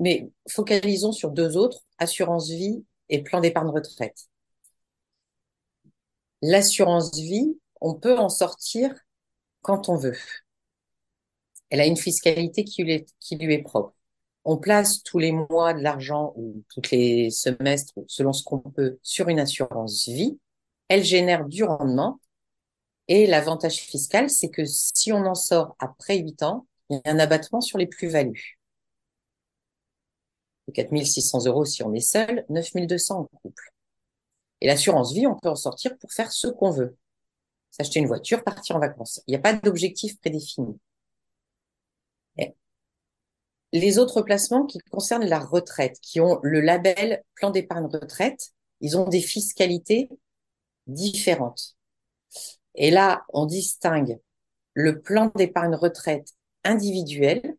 mais 0.01 0.31
focalisons 0.51 1.13
sur 1.13 1.31
deux 1.31 1.57
autres, 1.57 1.79
assurance 1.97 2.51
vie 2.51 2.85
et 3.09 3.23
plan 3.23 3.41
d'épargne 3.41 3.71
retraite. 3.71 4.29
L'assurance 6.43 7.15
vie, 7.15 7.57
on 7.83 7.95
peut 7.95 8.17
en 8.17 8.29
sortir 8.29 8.95
quand 9.61 9.89
on 9.89 9.97
veut. 9.97 10.17
Elle 11.69 11.81
a 11.81 11.87
une 11.87 11.97
fiscalité 11.97 12.65
qui 12.65 12.85
lui 12.85 13.55
est, 13.55 13.63
propre. 13.63 13.95
On 14.45 14.57
place 14.57 15.03
tous 15.03 15.19
les 15.19 15.33
mois 15.33 15.75
de 15.75 15.81
l'argent 15.81 16.33
ou 16.37 16.63
toutes 16.73 16.91
les 16.91 17.31
semestres, 17.31 17.95
selon 18.07 18.33
ce 18.33 18.45
qu'on 18.45 18.59
peut, 18.61 18.99
sur 19.03 19.29
une 19.29 19.41
assurance 19.41 20.09
vie. 20.09 20.39
Elle 20.89 21.05
génère 21.05 21.45
du 21.47 21.65
rendement. 21.65 22.21
Et 23.09 23.27
l'avantage 23.27 23.79
fiscal, 23.79 24.31
c'est 24.31 24.49
que 24.51 24.65
si 24.65 25.13
on 25.13 25.27
en 25.27 25.35
sort 25.35 25.75
après 25.81 26.19
8 26.19 26.43
ans, 26.45 26.67
il 26.89 27.01
y 27.05 27.09
a 27.09 27.13
un 27.13 27.19
abattement 27.19 27.61
sur 27.61 27.79
les 27.79 27.87
plus-values. 27.87 28.59
4600 30.73 31.47
euros 31.47 31.65
si 31.65 31.83
on 31.83 31.93
est 31.93 32.01
seul, 32.01 32.45
9200 32.49 33.21
en 33.21 33.25
couple. 33.25 33.73
Et 34.61 34.69
l'assurance 34.69 35.13
vie, 35.13 35.27
on 35.27 35.37
peut 35.37 35.51
en 35.51 35.57
sortir 35.57 35.99
pour 35.99 36.13
faire 36.13 36.33
ce 36.33 36.47
qu'on 36.47 36.71
veut. 36.71 36.97
S'acheter 37.73 37.99
une 37.99 38.07
voiture, 38.07 38.45
partir 38.45 38.77
en 38.77 38.79
vacances. 38.79 39.21
Il 39.27 39.33
n'y 39.33 39.37
a 39.37 39.41
pas 39.41 39.55
d'objectif 39.55 40.21
prédéfini. 40.21 40.79
Les 43.73 43.99
autres 43.99 44.21
placements 44.21 44.67
qui 44.67 44.79
concernent 44.91 45.25
la 45.25 45.39
retraite, 45.39 45.99
qui 46.01 46.21
ont 46.21 46.39
le 46.43 46.61
label 46.61 47.25
plan 47.35 47.51
d'épargne 47.51 47.87
retraite, 47.87 48.53
ils 48.81 48.99
ont 48.99 49.09
des 49.09 49.23
fiscalités 49.23 50.11
différentes. 50.87 51.77
Et 52.75 52.91
là, 52.91 53.25
on 53.31 53.47
distingue 53.47 54.21
le 54.75 55.01
plan 55.01 55.33
d'épargne 55.35 55.75
retraite 55.75 56.35
individuel 56.65 57.57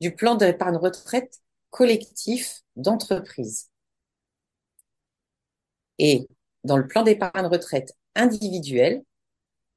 du 0.00 0.14
plan 0.14 0.34
d'épargne 0.34 0.76
retraite 0.76 1.40
collectif 1.70 2.62
d'entreprise. 2.76 3.70
Et 5.98 6.28
dans 6.64 6.76
le 6.76 6.86
plan 6.86 7.02
d'épargne 7.02 7.46
retraite 7.46 7.96
individuel, 8.14 9.02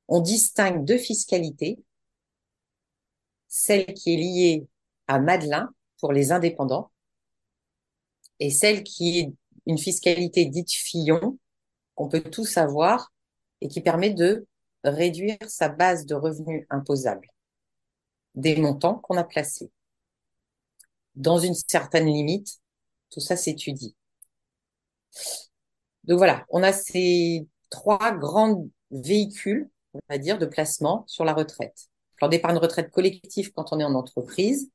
on 0.08 0.22
distingue 0.22 0.86
deux 0.86 0.98
fiscalités, 0.98 1.80
celle 3.48 3.86
qui 3.94 4.14
est 4.14 4.18
liée 4.18 4.68
à 5.08 5.20
Madelin 5.20 5.70
pour 6.00 6.14
les 6.14 6.32
indépendants 6.32 6.92
et 8.40 8.50
celle 8.50 8.84
qui 8.84 9.20
est 9.20 9.34
une 9.66 9.78
fiscalité 9.78 10.46
dite 10.46 10.72
Fillon 10.72 11.38
qu'on 11.96 12.08
peut 12.08 12.22
tous 12.22 12.58
avoir 12.58 13.12
et 13.62 13.68
qui 13.68 13.82
permet 13.82 14.12
de 14.12 14.46
réduire 14.84 15.38
sa 15.48 15.70
base 15.70 16.06
de 16.06 16.16
revenus 16.16 16.66
imposables 16.70 17.28
des 18.36 18.56
montants 18.56 19.00
qu'on 19.00 19.18
a 19.18 19.24
placés 19.24 19.72
dans 21.16 21.40
une 21.40 21.56
certaine 21.56 22.06
limite. 22.06 22.60
Tout 23.10 23.20
ça 23.20 23.36
s'étudie. 23.36 23.96
Donc 26.04 26.18
voilà, 26.18 26.46
on 26.50 26.62
a 26.62 26.72
ces 26.72 27.48
trois 27.70 28.12
grands 28.12 28.68
véhicules, 28.92 29.70
on 30.10 30.18
dire, 30.18 30.38
de 30.38 30.46
placement 30.46 31.04
sur 31.08 31.26
la 31.26 31.34
retraite. 31.34 31.88
Plan 32.16 32.28
d'épargne 32.28 32.58
retraite 32.58 32.92
collectif 32.92 33.52
quand 33.54 33.72
on 33.72 33.80
est 33.80 33.84
en 33.84 33.96
entreprise 33.96 34.72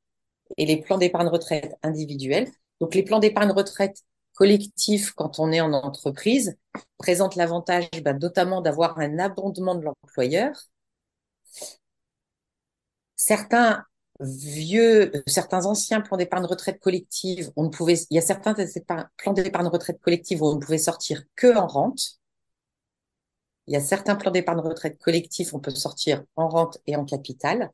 et 0.57 0.67
les 0.67 0.77
plans 0.77 0.99
d'épargne 0.99 1.29
retraite 1.29 1.75
individuels. 1.83 2.49
Donc 2.81 2.95
les 2.95 3.03
plans 3.03 3.19
d'épargne 3.19 3.51
retraite 3.51 4.03
collectifs 4.35 5.13
quand 5.13 5.39
on 5.39 5.53
est 5.53 5.61
en 5.61 5.73
entreprise 5.73 6.57
présentent 6.99 7.37
l'avantage 7.37 7.89
bah, 8.03 8.15
notamment 8.15 8.61
d'avoir 8.61 8.99
un 8.99 9.19
abondement 9.19 9.75
de 9.75 9.85
l'employeur. 9.85 10.53
Certains 13.17 13.85
vieux, 14.21 15.13
certains 15.27 15.67
anciens 15.67 16.01
plans 16.01 16.17
d'épargne 16.17 16.45
retraite 16.45 16.81
collective, 16.81 17.51
on 17.57 17.65
ne 17.65 17.69
pouvait, 17.69 17.95
il 18.11 18.15
y 18.15 18.19
a 18.19 18.23
certains 18.23 18.55
plans 19.17 19.33
d'épargne 19.33 19.67
retraite 19.67 20.01
collective 20.01 20.43
où 20.43 20.47
on 20.47 20.55
ne 20.57 20.61
pouvait 20.61 20.79
sortir 20.79 21.23
que 21.37 21.55
en 21.57 21.67
rente. 21.67 22.21
Il 23.67 23.75
y 23.75 23.77
a 23.77 23.81
certains 23.81 24.17
plans 24.17 24.31
d'épargne 24.31 24.61
retraite 24.61 24.99
collectif, 24.99 25.55
on 25.55 25.61
peut 25.61 25.71
sortir 25.71 26.25
en 26.37 26.49
rente 26.49 26.79
et 26.87 26.97
en 26.97 27.05
capital. 27.05 27.71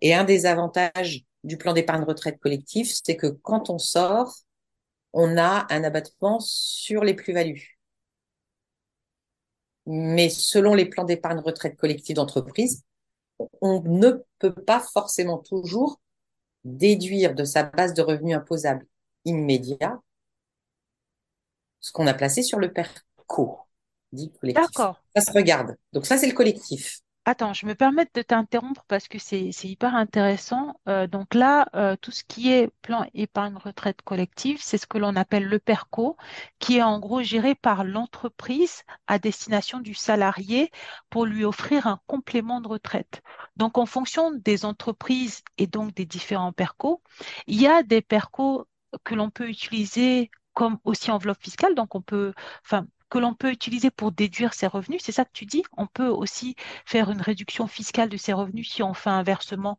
Et 0.00 0.14
un 0.14 0.24
des 0.24 0.46
avantages 0.46 1.24
du 1.44 1.56
plan 1.58 1.72
d'épargne 1.72 2.04
retraite 2.04 2.38
collectif, 2.38 2.92
c'est 3.04 3.16
que 3.16 3.26
quand 3.26 3.70
on 3.70 3.78
sort, 3.78 4.36
on 5.12 5.36
a 5.36 5.66
un 5.70 5.84
abattement 5.84 6.40
sur 6.40 7.04
les 7.04 7.14
plus-values. 7.14 7.78
Mais 9.86 10.28
selon 10.28 10.74
les 10.74 10.86
plans 10.86 11.04
d'épargne 11.04 11.40
retraite 11.40 11.76
collective 11.76 12.16
d'entreprise, 12.16 12.84
on 13.60 13.82
ne 13.82 14.12
peut 14.38 14.54
pas 14.54 14.80
forcément 14.80 15.38
toujours 15.38 16.00
déduire 16.64 17.34
de 17.34 17.44
sa 17.44 17.64
base 17.64 17.94
de 17.94 18.02
revenus 18.02 18.36
imposable 18.36 18.86
immédiat 19.24 20.00
ce 21.80 21.92
qu'on 21.92 22.06
a 22.06 22.14
placé 22.14 22.42
sur 22.42 22.58
le 22.58 22.72
PERCO, 22.72 23.58
dit 24.12 24.32
collectif. 24.40 24.64
D'accord. 24.64 25.02
Ça 25.14 25.22
se 25.22 25.32
regarde. 25.32 25.76
Donc 25.92 26.06
ça, 26.06 26.16
c'est 26.16 26.26
le 26.26 26.34
collectif. 26.34 27.02
Attends, 27.24 27.52
je 27.52 27.66
me 27.66 27.76
permets 27.76 28.08
de 28.14 28.22
t'interrompre 28.22 28.84
parce 28.88 29.06
que 29.06 29.20
c'est 29.20 29.52
hyper 29.62 29.94
intéressant. 29.94 30.80
Euh, 30.88 31.06
donc 31.06 31.34
là, 31.34 31.68
euh, 31.76 31.94
tout 31.94 32.10
ce 32.10 32.24
qui 32.24 32.52
est 32.52 32.68
plan 32.82 33.06
épargne 33.14 33.56
retraite 33.56 34.02
collective, 34.02 34.58
c'est 34.60 34.76
ce 34.76 34.88
que 34.88 34.98
l'on 34.98 35.14
appelle 35.14 35.44
le 35.44 35.60
PERCO, 35.60 36.16
qui 36.58 36.78
est 36.78 36.82
en 36.82 36.98
gros 36.98 37.22
géré 37.22 37.54
par 37.54 37.84
l'entreprise 37.84 38.82
à 39.06 39.20
destination 39.20 39.78
du 39.78 39.94
salarié 39.94 40.72
pour 41.10 41.24
lui 41.24 41.44
offrir 41.44 41.86
un 41.86 42.00
complément 42.08 42.60
de 42.60 42.66
retraite. 42.66 43.22
Donc 43.56 43.78
en 43.78 43.86
fonction 43.86 44.32
des 44.32 44.64
entreprises 44.64 45.42
et 45.58 45.68
donc 45.68 45.94
des 45.94 46.06
différents 46.06 46.52
PERCO, 46.52 47.02
il 47.46 47.60
y 47.60 47.68
a 47.68 47.84
des 47.84 48.02
PERCO 48.02 48.66
que 49.04 49.14
l'on 49.14 49.30
peut 49.30 49.48
utiliser 49.48 50.32
comme 50.54 50.78
aussi 50.84 51.10
enveloppe 51.10 51.42
fiscale. 51.42 51.74
Donc 51.74 51.94
on 51.94 52.02
peut, 52.02 52.32
enfin, 52.64 52.86
que 53.12 53.18
l'on 53.18 53.34
peut 53.34 53.50
utiliser 53.50 53.90
pour 53.90 54.10
déduire 54.10 54.54
ses 54.54 54.66
revenus. 54.66 55.02
C'est 55.04 55.12
ça 55.12 55.26
que 55.26 55.32
tu 55.34 55.44
dis? 55.44 55.62
On 55.76 55.86
peut 55.86 56.08
aussi 56.08 56.56
faire 56.86 57.10
une 57.10 57.20
réduction 57.20 57.66
fiscale 57.66 58.08
de 58.08 58.16
ses 58.16 58.32
revenus 58.32 58.72
si 58.72 58.82
on 58.82 58.94
fait 58.94 59.10
un 59.10 59.22
versement 59.22 59.76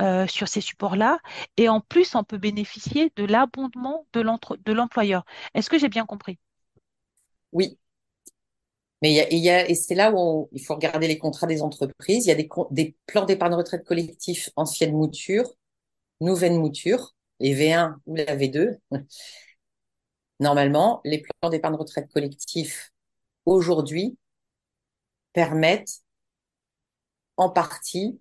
euh, 0.00 0.28
sur 0.28 0.46
ces 0.46 0.60
supports-là. 0.60 1.18
Et 1.56 1.68
en 1.68 1.80
plus, 1.80 2.14
on 2.14 2.22
peut 2.22 2.38
bénéficier 2.38 3.12
de 3.16 3.24
l'abondement 3.24 4.06
de 4.12 4.72
l'employeur. 4.72 5.24
Est-ce 5.54 5.68
que 5.68 5.80
j'ai 5.80 5.88
bien 5.88 6.06
compris? 6.06 6.38
Oui. 7.50 7.76
Mais 9.02 9.26
il 9.32 9.38
y 9.38 9.50
a, 9.50 9.68
et 9.68 9.74
c'est 9.74 9.96
là 9.96 10.12
où 10.14 10.48
il 10.52 10.64
faut 10.64 10.76
regarder 10.76 11.08
les 11.08 11.18
contrats 11.18 11.48
des 11.48 11.62
entreprises. 11.62 12.26
Il 12.26 12.28
y 12.28 12.32
a 12.32 12.36
des, 12.36 12.48
des 12.70 12.94
plans 13.06 13.24
d'épargne 13.24 13.54
retraite 13.54 13.84
collectif 13.84 14.50
ancienne 14.54 14.92
mouture, 14.92 15.50
nouvelle 16.20 16.54
mouture, 16.54 17.16
les 17.40 17.52
V1 17.52 17.96
ou 18.06 18.14
la 18.14 18.36
V2. 18.36 18.78
Normalement, 20.40 21.00
les 21.04 21.22
plans 21.22 21.50
d'épargne 21.50 21.76
retraite 21.76 22.10
collectif 22.12 22.92
aujourd'hui 23.46 24.18
permettent 25.32 26.02
en 27.36 27.50
partie 27.50 28.20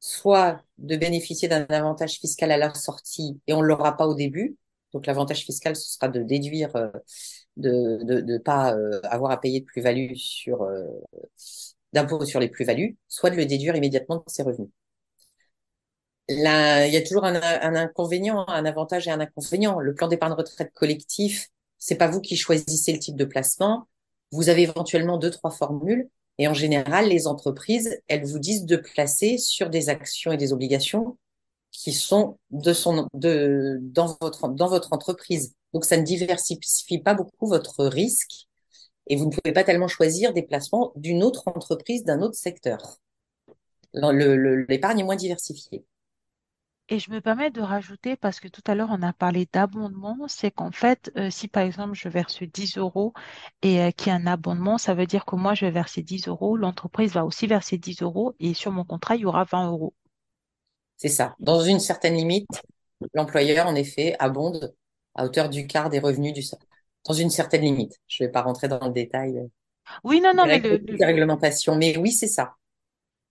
soit 0.00 0.62
de 0.78 0.96
bénéficier 0.96 1.48
d'un 1.48 1.66
avantage 1.68 2.14
fiscal 2.18 2.50
à 2.50 2.56
la 2.56 2.72
sortie 2.74 3.40
et 3.46 3.52
on 3.52 3.60
ne 3.62 3.66
l'aura 3.66 3.96
pas 3.96 4.06
au 4.06 4.14
début. 4.14 4.56
Donc 4.92 5.06
l'avantage 5.06 5.44
fiscal, 5.44 5.76
ce 5.76 5.94
sera 5.94 6.08
de 6.08 6.22
déduire, 6.22 6.74
euh, 6.76 6.88
de 7.56 7.98
ne 8.02 8.38
pas 8.38 8.74
euh, 8.74 9.00
avoir 9.04 9.30
à 9.30 9.40
payer 9.40 9.60
de 9.60 9.66
plus-value 9.66 10.14
sur 10.14 10.62
euh, 10.62 10.84
d'impôt 11.92 12.24
sur 12.24 12.40
les 12.40 12.48
plus-values, 12.48 12.96
soit 13.08 13.30
de 13.30 13.36
le 13.36 13.46
déduire 13.46 13.76
immédiatement 13.76 14.16
de 14.16 14.22
ses 14.26 14.42
revenus 14.42 14.70
il 16.30 16.92
y 16.92 16.96
a 16.96 17.02
toujours 17.02 17.24
un, 17.24 17.34
inconvénient, 17.74 18.46
un 18.48 18.64
avantage 18.64 19.08
et 19.08 19.10
un 19.10 19.20
inconvénient. 19.20 19.80
Le 19.80 19.94
plan 19.94 20.08
d'épargne 20.08 20.32
retraite 20.32 20.72
collectif, 20.74 21.48
c'est 21.78 21.96
pas 21.96 22.08
vous 22.08 22.20
qui 22.20 22.36
choisissez 22.36 22.92
le 22.92 22.98
type 22.98 23.16
de 23.16 23.24
placement. 23.24 23.88
Vous 24.32 24.48
avez 24.48 24.62
éventuellement 24.62 25.18
deux, 25.18 25.30
trois 25.30 25.50
formules. 25.50 26.08
Et 26.38 26.46
en 26.48 26.54
général, 26.54 27.08
les 27.08 27.26
entreprises, 27.26 28.00
elles 28.08 28.24
vous 28.24 28.38
disent 28.38 28.64
de 28.64 28.76
placer 28.76 29.38
sur 29.38 29.70
des 29.70 29.88
actions 29.88 30.32
et 30.32 30.36
des 30.36 30.52
obligations 30.52 31.18
qui 31.72 31.92
sont 31.92 32.38
de 32.50 32.72
son, 32.72 33.08
de, 33.14 33.78
dans 33.82 34.16
votre, 34.20 34.48
dans 34.48 34.68
votre 34.68 34.92
entreprise. 34.92 35.54
Donc, 35.72 35.84
ça 35.84 35.96
ne 35.96 36.02
diversifie 36.02 36.98
pas 36.98 37.14
beaucoup 37.14 37.46
votre 37.46 37.84
risque 37.84 38.46
et 39.08 39.16
vous 39.16 39.26
ne 39.26 39.30
pouvez 39.30 39.52
pas 39.52 39.64
tellement 39.64 39.88
choisir 39.88 40.32
des 40.32 40.42
placements 40.42 40.92
d'une 40.96 41.22
autre 41.22 41.42
entreprise, 41.46 42.04
d'un 42.04 42.22
autre 42.22 42.36
secteur. 42.36 42.98
L'épargne 43.92 45.00
est 45.00 45.04
moins 45.04 45.16
diversifiée. 45.16 45.84
Et 46.90 46.98
je 46.98 47.10
me 47.12 47.20
permets 47.20 47.50
de 47.50 47.60
rajouter, 47.62 48.16
parce 48.16 48.40
que 48.40 48.48
tout 48.48 48.62
à 48.66 48.74
l'heure, 48.74 48.88
on 48.90 49.00
a 49.02 49.12
parlé 49.12 49.48
d'abondement, 49.52 50.16
c'est 50.28 50.50
qu'en 50.50 50.72
fait, 50.72 51.10
euh, 51.16 51.30
si 51.30 51.46
par 51.48 51.62
exemple, 51.62 51.94
je 51.94 52.08
verse 52.08 52.42
10 52.42 52.76
euros 52.78 53.14
et 53.62 53.80
euh, 53.80 53.90
qu'il 53.92 54.08
y 54.08 54.10
a 54.10 54.16
un 54.16 54.26
abondement, 54.26 54.76
ça 54.76 54.94
veut 54.94 55.06
dire 55.06 55.24
que 55.24 55.36
moi, 55.36 55.54
je 55.54 55.66
vais 55.66 55.70
verser 55.70 56.02
10 56.02 56.26
euros, 56.28 56.56
l'entreprise 56.56 57.12
va 57.12 57.24
aussi 57.24 57.46
verser 57.46 57.78
10 57.78 58.02
euros 58.02 58.34
et 58.40 58.54
sur 58.54 58.72
mon 58.72 58.84
contrat, 58.84 59.14
il 59.14 59.22
y 59.22 59.24
aura 59.24 59.44
20 59.44 59.68
euros. 59.70 59.94
C'est 60.96 61.08
ça. 61.08 61.34
Dans 61.38 61.60
une 61.62 61.80
certaine 61.80 62.14
limite, 62.14 62.48
l'employeur, 63.14 63.68
en 63.68 63.74
effet, 63.74 64.16
abonde 64.18 64.74
à 65.14 65.24
hauteur 65.24 65.48
du 65.48 65.66
quart 65.66 65.90
des 65.90 66.00
revenus 66.00 66.32
du 66.34 66.42
salaire. 66.42 66.66
Dans 67.06 67.14
une 67.14 67.30
certaine 67.30 67.62
limite. 67.62 67.98
Je 68.08 68.22
ne 68.22 68.28
vais 68.28 68.32
pas 68.32 68.42
rentrer 68.42 68.68
dans 68.68 68.84
le 68.84 68.92
détail. 68.92 69.38
euh, 69.38 69.46
Oui, 70.04 70.20
non, 70.20 70.32
non, 70.34 70.46
mais 70.46 70.58
le, 70.58 71.06
réglementations, 71.06 71.76
mais 71.76 71.96
oui, 71.96 72.12
c'est 72.12 72.26
ça. 72.26 72.56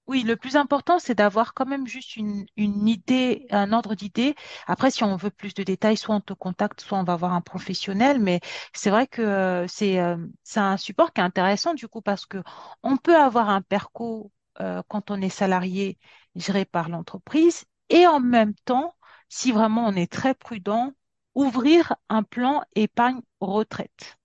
Oui, 0.09 0.23
le 0.23 0.35
plus 0.35 0.55
important, 0.55 0.97
c'est 0.97 1.13
d'avoir 1.13 1.53
quand 1.53 1.67
même 1.67 1.85
juste 1.85 2.15
une, 2.17 2.45
une 2.57 2.87
idée, 2.87 3.45
un 3.51 3.71
ordre 3.73 3.93
d'idée. 3.93 4.33
Après, 4.65 4.89
si 4.89 5.03
on 5.03 5.15
veut 5.15 5.29
plus 5.29 5.53
de 5.53 5.61
détails, 5.63 5.97
soit 5.97 6.15
on 6.15 6.21
te 6.21 6.33
contacte, 6.33 6.81
soit 6.81 6.97
on 6.97 7.03
va 7.03 7.15
voir 7.15 7.33
un 7.33 7.41
professionnel. 7.41 8.19
Mais 8.19 8.39
c'est 8.73 8.89
vrai 8.89 9.05
que 9.05 9.21
euh, 9.21 9.67
c'est 9.67 9.99
euh, 9.99 10.17
c'est 10.43 10.59
un 10.61 10.77
support 10.77 11.13
qui 11.13 11.21
est 11.21 11.23
intéressant 11.23 11.75
du 11.75 11.87
coup 11.87 12.01
parce 12.01 12.25
que 12.25 12.39
on 12.81 12.97
peut 12.97 13.15
avoir 13.15 13.49
un 13.49 13.61
perco 13.61 14.31
euh, 14.61 14.81
quand 14.87 15.11
on 15.11 15.21
est 15.21 15.29
salarié 15.29 15.99
géré 16.35 16.65
par 16.65 16.89
l'entreprise 16.89 17.65
et 17.89 18.07
en 18.07 18.19
même 18.19 18.55
temps, 18.65 18.95
si 19.29 19.51
vraiment 19.51 19.85
on 19.87 19.93
est 19.95 20.11
très 20.11 20.33
prudent, 20.33 20.91
ouvrir 21.35 21.95
un 22.09 22.23
plan 22.23 22.63
épargne 22.75 23.21
retraite. 23.41 24.17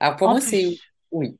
Alors 0.00 0.16
pour 0.16 0.28
En 0.28 0.32
moi, 0.32 0.40
c'est 0.42 0.78
oui. 1.10 1.38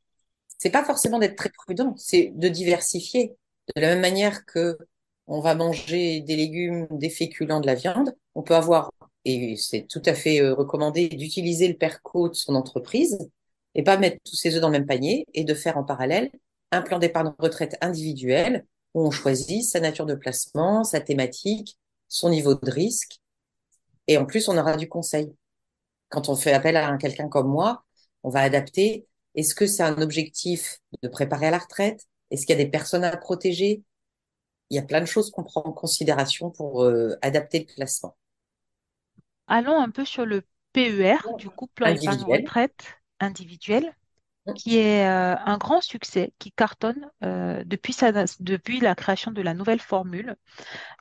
C'est 0.59 0.71
pas 0.71 0.85
forcément 0.85 1.18
d'être 1.18 1.37
très 1.37 1.50
prudent, 1.50 1.95
c'est 1.99 2.33
de 2.35 2.49
diversifier. 2.49 3.37
De 3.75 3.80
la 3.80 3.88
même 3.88 4.00
manière 4.00 4.44
que 4.46 4.78
on 5.26 5.40
va 5.40 5.54
manger 5.54 6.20
des 6.20 6.37
légumes, 6.37 6.87
des 6.90 7.11
féculents, 7.11 7.61
de 7.61 7.66
la 7.66 7.75
viande, 7.75 8.14
on 8.35 8.42
peut 8.42 8.54
avoir, 8.54 8.92
et 9.25 9.56
c'est 9.56 9.87
tout 9.88 10.02
à 10.06 10.14
fait 10.14 10.40
euh, 10.40 10.54
recommandé, 10.54 11.08
d'utiliser 11.08 11.66
le 11.68 11.75
PERCO 11.75 12.28
de 12.28 12.35
son 12.35 12.54
entreprise 12.54 13.18
et 13.75 13.82
pas 13.82 13.96
mettre 13.99 14.18
tous 14.25 14.37
ses 14.37 14.54
œufs 14.54 14.61
dans 14.61 14.68
le 14.68 14.78
même 14.78 14.87
panier 14.87 15.26
et 15.35 15.44
de 15.44 15.52
faire 15.54 15.76
en 15.78 15.85
parallèle 15.85 16.30
un 16.70 16.80
plan 16.82 16.99
d'épargne 16.99 17.32
retraite 17.38 17.76
individuel 17.80 18.64
où 18.94 19.04
on 19.06 19.11
choisit 19.11 19.64
sa 19.64 19.80
nature 19.80 20.06
de 20.06 20.14
placement, 20.14 20.85
sa 20.85 21.00
thématique, 21.00 21.76
son 22.08 22.30
niveau 22.30 22.54
de 22.54 22.70
risque 22.70 23.18
et 24.08 24.18
en 24.18 24.26
plus 24.26 24.49
on 24.49 24.58
aura 24.58 24.76
du 24.76 24.88
conseil. 24.88 25.32
Quand 26.11 26.28
on 26.30 26.37
fait 26.37 26.52
appel 26.54 26.76
à 26.76 26.88
un- 26.88 26.99
quelqu'un 26.99 27.28
comme 27.28 27.49
moi, 27.49 27.85
on 28.25 28.30
va 28.30 28.40
adapter. 28.42 29.06
Est-ce 29.37 29.54
que 29.54 29.66
c'est 29.66 29.82
un 29.85 30.00
objectif 30.02 30.80
de 31.02 31.08
préparer 31.08 31.46
à 31.49 31.52
la 31.52 31.58
retraite? 31.58 32.06
Est-ce 32.30 32.47
qu'il 32.47 32.56
y 32.56 32.61
a 32.61 32.64
des 32.64 32.71
personnes 32.71 33.04
à 33.04 33.16
protéger? 33.16 33.83
Il 34.71 34.76
y 34.76 34.80
a 34.80 34.83
plein 34.83 35.00
de 35.00 35.06
choses 35.06 35.30
qu'on 35.30 35.45
prend 35.45 35.62
en 35.64 35.73
considération 35.73 36.50
pour 36.50 36.85
euh, 36.85 37.16
adapter 37.23 37.61
le 37.61 37.75
placement 37.75 38.16
Allons 39.49 39.80
un 39.80 39.90
peu 39.90 40.04
sur 40.04 40.25
le 40.25 40.42
PER, 40.73 41.18
du 41.37 41.50
coup, 41.50 41.66
plan 41.66 41.88
épargne 41.88 42.23
retraite 42.23 43.00
individuel. 43.18 43.92
Qui 44.55 44.79
est 44.79 45.07
euh, 45.07 45.37
un 45.45 45.59
grand 45.59 45.81
succès, 45.81 46.33
qui 46.38 46.53
cartonne 46.53 47.11
euh, 47.25 47.62
depuis, 47.67 47.93
sa- 47.93 48.12
depuis 48.41 48.81
la 48.81 48.95
création 48.95 49.31
de 49.33 49.43
la 49.43 49.55
nouvelle 49.55 49.81
formule. 49.81 50.37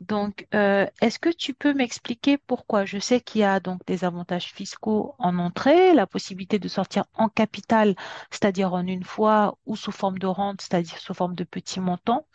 Donc, 0.02 0.48
euh, 0.54 0.88
est-ce 1.02 1.20
que 1.20 1.30
tu 1.30 1.54
peux 1.54 1.74
m'expliquer 1.74 2.38
pourquoi? 2.38 2.86
Je 2.86 3.00
sais 3.00 3.22
qu'il 3.22 3.42
y 3.42 3.44
a 3.44 3.60
donc 3.60 3.82
des 3.88 4.04
avantages 4.06 4.54
fiscaux 4.54 5.16
en 5.20 5.38
entrée, 5.40 5.94
la 5.94 6.08
possibilité 6.08 6.60
de 6.60 6.68
sortir 6.68 7.06
en 7.14 7.30
capital, 7.30 7.96
c'est-à-dire 8.32 8.74
en 8.74 8.86
une 8.88 9.04
fois, 9.04 9.58
ou 9.66 9.76
sous 9.76 9.92
forme 9.92 10.20
de 10.20 10.28
rente, 10.28 10.62
c'est-à-dire 10.62 10.98
sous 11.00 11.14
forme 11.14 11.36
de 11.36 11.44
petits 11.44 11.80
montants. 11.80 12.28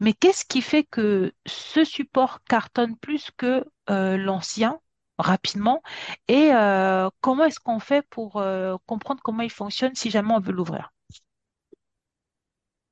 Mais 0.00 0.12
qu'est-ce 0.14 0.44
qui 0.44 0.62
fait 0.62 0.84
que 0.84 1.32
ce 1.46 1.84
support 1.84 2.42
cartonne 2.44 2.96
plus 2.96 3.30
que 3.36 3.64
euh, 3.90 4.16
l'ancien? 4.16 4.80
Rapidement 5.18 5.82
et 6.28 6.50
euh, 6.52 7.08
comment 7.20 7.44
est-ce 7.44 7.60
qu'on 7.60 7.80
fait 7.80 8.02
pour 8.08 8.36
euh, 8.36 8.76
comprendre 8.86 9.20
comment 9.22 9.42
il 9.42 9.50
fonctionne 9.50 9.94
si 9.94 10.10
jamais 10.10 10.32
on 10.32 10.40
veut 10.40 10.52
l'ouvrir? 10.52 10.92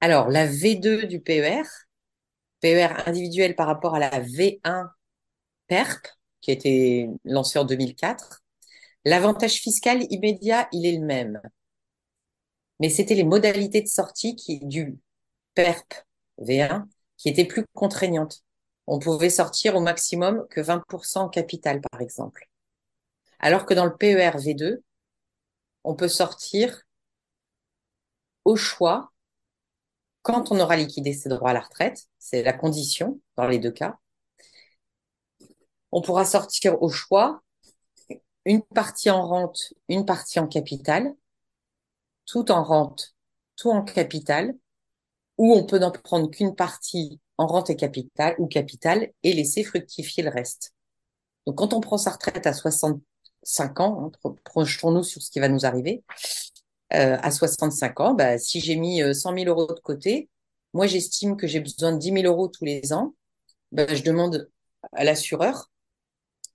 Alors, 0.00 0.28
la 0.28 0.46
V2 0.46 1.06
du 1.06 1.20
PER, 1.20 1.62
PER 2.60 2.88
individuel 3.06 3.54
par 3.54 3.66
rapport 3.66 3.94
à 3.94 3.98
la 3.98 4.20
V1 4.20 4.88
PERP, 5.68 6.06
qui 6.40 6.50
a 6.50 6.54
été 6.54 7.08
lancée 7.24 7.58
en 7.58 7.64
2004, 7.64 8.42
l'avantage 9.04 9.54
fiscal 9.54 10.04
immédiat, 10.10 10.68
il 10.72 10.86
est 10.86 10.98
le 10.98 11.04
même. 11.04 11.40
Mais 12.78 12.90
c'était 12.90 13.14
les 13.14 13.24
modalités 13.24 13.80
de 13.80 13.88
sortie 13.88 14.36
qui, 14.36 14.60
du 14.64 14.98
PERP 15.54 15.94
V1 16.38 16.84
qui 17.16 17.28
étaient 17.28 17.46
plus 17.46 17.64
contraignantes. 17.72 18.42
On 18.86 18.98
pouvait 18.98 19.30
sortir 19.30 19.76
au 19.76 19.80
maximum 19.80 20.46
que 20.48 20.60
20% 20.60 21.18
en 21.18 21.28
capital, 21.28 21.80
par 21.80 22.00
exemple. 22.00 22.48
Alors 23.38 23.66
que 23.66 23.74
dans 23.74 23.84
le 23.84 23.96
PER 23.96 24.30
V2, 24.36 24.82
on 25.84 25.94
peut 25.94 26.08
sortir 26.08 26.82
au 28.44 28.56
choix 28.56 29.12
quand 30.22 30.50
on 30.50 30.58
aura 30.58 30.76
liquidé 30.76 31.12
ses 31.12 31.28
droits 31.28 31.50
à 31.50 31.52
la 31.52 31.60
retraite. 31.60 32.08
C'est 32.18 32.42
la 32.42 32.52
condition 32.52 33.20
dans 33.36 33.46
les 33.46 33.58
deux 33.58 33.70
cas. 33.70 33.98
On 35.92 36.00
pourra 36.02 36.24
sortir 36.24 36.82
au 36.82 36.88
choix 36.88 37.42
une 38.44 38.62
partie 38.62 39.10
en 39.10 39.26
rente, 39.26 39.74
une 39.88 40.04
partie 40.04 40.38
en 40.38 40.46
capital, 40.46 41.14
tout 42.26 42.50
en 42.50 42.62
rente, 42.62 43.14
tout 43.56 43.70
en 43.70 43.82
capital, 43.82 44.54
ou 45.38 45.52
on 45.54 45.64
peut 45.64 45.78
n'en 45.78 45.90
prendre 45.90 46.30
qu'une 46.30 46.54
partie 46.54 47.20
en 47.38 47.46
rente 47.46 47.70
et 47.70 47.76
capital 47.76 48.34
ou 48.38 48.46
capital 48.46 49.10
et 49.22 49.32
laisser 49.32 49.64
fructifier 49.64 50.22
le 50.22 50.30
reste. 50.30 50.74
Donc 51.46 51.56
quand 51.56 51.74
on 51.74 51.80
prend 51.80 51.98
sa 51.98 52.10
retraite 52.10 52.46
à 52.46 52.52
65 52.52 53.80
ans, 53.80 54.12
hein, 54.24 54.34
projetons-nous 54.44 55.04
sur 55.04 55.22
ce 55.22 55.30
qui 55.30 55.40
va 55.40 55.48
nous 55.48 55.66
arriver, 55.66 56.02
euh, 56.92 57.16
à 57.20 57.30
65 57.30 58.00
ans, 58.00 58.14
bah, 58.14 58.38
si 58.38 58.60
j'ai 58.60 58.76
mis 58.76 59.02
100 59.14 59.34
000 59.34 59.46
euros 59.46 59.72
de 59.72 59.80
côté, 59.80 60.28
moi 60.72 60.86
j'estime 60.86 61.36
que 61.36 61.46
j'ai 61.46 61.60
besoin 61.60 61.92
de 61.92 61.98
10 61.98 62.12
000 62.12 62.24
euros 62.26 62.48
tous 62.48 62.64
les 62.64 62.92
ans, 62.92 63.14
bah, 63.72 63.86
je 63.94 64.02
demande 64.02 64.48
à 64.92 65.04
l'assureur 65.04 65.70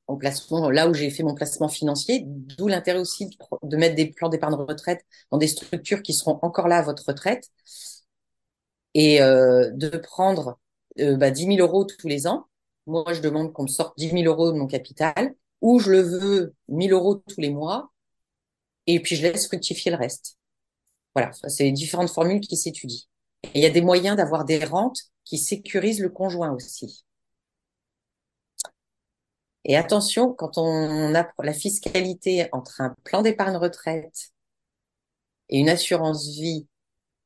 en 0.08 0.17
placement, 0.17 0.70
là 0.70 0.89
où 0.89 0.94
j'ai 0.94 1.10
fait 1.10 1.24
mon 1.24 1.36
placement 1.36 1.70
financier, 1.70 2.24
d'où 2.26 2.67
l'intérêt 2.67 3.00
aussi 3.00 3.28
de, 3.28 3.36
de 3.63 3.78
mettre 3.78 3.96
des 3.96 4.08
plans 4.08 4.30
d'épargne 4.30 4.56
retraite 4.56 5.06
dans 5.32 5.38
des 5.38 5.48
structures 5.48 6.02
qui 6.02 6.13
seront 6.13 6.39
encore 6.41 6.67
là 6.67 6.80
à 6.80 6.82
votre 6.82 7.06
retraite 7.08 7.50
et 8.94 9.22
euh, 9.22 9.70
de 9.74 9.89
prendre 9.98 10.60
euh, 10.99 11.15
bah, 11.17 11.32
10 11.32 11.45
000 11.45 11.58
euros 11.58 11.86
tous 11.86 12.08
les 12.08 12.27
ans. 12.27 12.47
Moi, 12.88 13.06
je 13.13 13.21
demande 13.21 13.54
qu'on 13.54 13.63
me 13.63 13.67
sorte 13.67 13.97
10 13.97 14.10
000 14.10 14.23
euros 14.23 14.51
de 14.51 14.58
mon 14.58 14.67
capital 14.67 15.36
ou 15.62 15.80
je 15.80 15.91
le 15.91 16.01
veux 16.01 16.56
1 16.71 16.82
000 16.88 16.97
euros 16.97 17.15
tous 17.15 17.39
les 17.39 17.49
mois 17.51 17.91
et 18.88 18.99
puis 19.01 19.15
je 19.15 19.23
laisse 19.23 19.47
fructifier 19.47 19.91
le 19.91 19.97
reste. 19.97 20.38
Voilà, 21.15 21.32
c'est 21.47 21.63
les 21.65 21.71
différentes 21.71 22.10
formules 22.10 22.41
qui 22.41 22.58
s'étudient. 22.58 23.06
Et 23.43 23.60
il 23.60 23.62
y 23.62 23.65
a 23.65 23.69
des 23.69 23.82
moyens 23.82 24.17
d'avoir 24.17 24.45
des 24.45 24.63
rentes 24.63 25.01
qui 25.25 25.38
sécurisent 25.38 25.99
le 25.99 26.10
conjoint 26.10 26.51
aussi. 26.51 27.06
Et 29.63 29.77
attention, 29.77 30.34
quand 30.34 30.58
on 30.58 31.13
a 31.13 31.27
la 31.39 31.54
fiscalité 31.54 32.47
entre 32.51 32.82
un 32.82 32.95
plan 33.04 33.21
d'épargne 33.21 33.58
retraite 33.58 34.32
et 35.49 35.60
une 35.60 35.69
assurance 35.69 36.27
vie, 36.30 36.67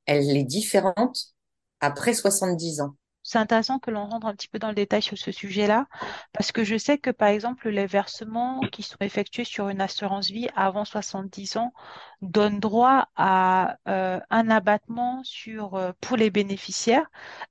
elle 0.06 0.36
est 0.36 0.44
différente 0.44 1.36
après 1.80 2.14
70 2.14 2.82
ans. 2.82 2.96
C'est 3.26 3.40
intéressant 3.40 3.80
que 3.80 3.90
l'on 3.90 4.06
rentre 4.06 4.28
un 4.28 4.36
petit 4.36 4.48
peu 4.48 4.60
dans 4.60 4.68
le 4.68 4.76
détail 4.76 5.02
sur 5.02 5.18
ce 5.18 5.32
sujet-là, 5.32 5.88
parce 6.32 6.52
que 6.52 6.64
je 6.64 6.78
sais 6.78 7.00
que, 7.00 7.10
par 7.10 7.30
exemple, 7.30 7.70
les 7.70 7.88
versements 7.88 8.60
qui 8.72 8.84
sont 8.84 8.98
effectués 9.00 9.46
sur 9.46 9.68
une 9.70 9.82
assurance 9.82 10.30
vie 10.30 10.48
avant 10.56 10.86
70 10.86 11.58
ans 11.58 11.74
donnent 12.22 12.60
droit 12.60 13.10
à 13.16 13.78
euh, 13.88 14.20
un 14.30 14.50
abattement 14.52 15.24
sur, 15.24 15.74
euh, 15.74 15.92
pour 16.02 16.18
les 16.18 16.30
bénéficiaires 16.30 17.10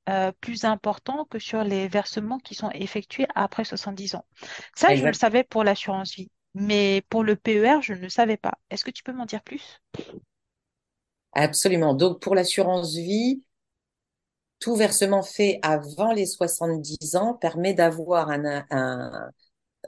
euh, 0.08 0.30
plus 0.40 0.64
important 0.64 1.24
que 1.24 1.40
sur 1.40 1.64
les 1.64 1.88
versements 1.88 2.38
qui 2.38 2.54
sont 2.54 2.70
effectués 2.70 3.26
après 3.34 3.64
70 3.64 4.14
ans. 4.14 4.24
Ça, 4.76 4.94
je 4.94 5.04
le 5.04 5.12
savais 5.12 5.42
pour 5.42 5.64
l'assurance 5.64 6.14
vie, 6.14 6.30
mais 6.54 7.02
pour 7.08 7.24
le 7.24 7.34
PER, 7.34 7.80
je 7.82 7.94
ne 7.94 7.98
le 7.98 8.08
savais 8.10 8.36
pas. 8.36 8.54
Est-ce 8.70 8.84
que 8.84 8.92
tu 8.92 9.02
peux 9.02 9.12
m'en 9.12 9.26
dire 9.26 9.42
plus? 9.42 9.82
Absolument. 11.32 11.94
Donc, 11.94 12.20
pour 12.20 12.36
l'assurance 12.36 12.94
vie, 12.94 13.42
tout 14.64 14.76
versement 14.76 15.22
fait 15.22 15.58
avant 15.60 16.12
les 16.12 16.24
70 16.24 17.16
ans 17.16 17.34
permet 17.34 17.74
d'avoir 17.74 18.30
un, 18.30 18.64
un 18.70 19.30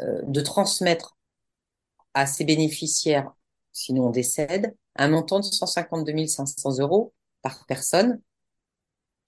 euh, 0.01 0.21
de 0.25 0.41
transmettre 0.43 1.17
à 2.13 2.27
ses 2.27 2.45
bénéficiaires, 2.45 3.33
sinon 3.73 4.09
on 4.09 4.11
décède, 4.11 4.77
un 4.97 5.09
montant 5.09 5.41
de 5.41 5.47
152 5.47 6.27
500 6.27 6.79
euros 6.81 7.15
par 7.41 7.65
personne, 7.65 8.21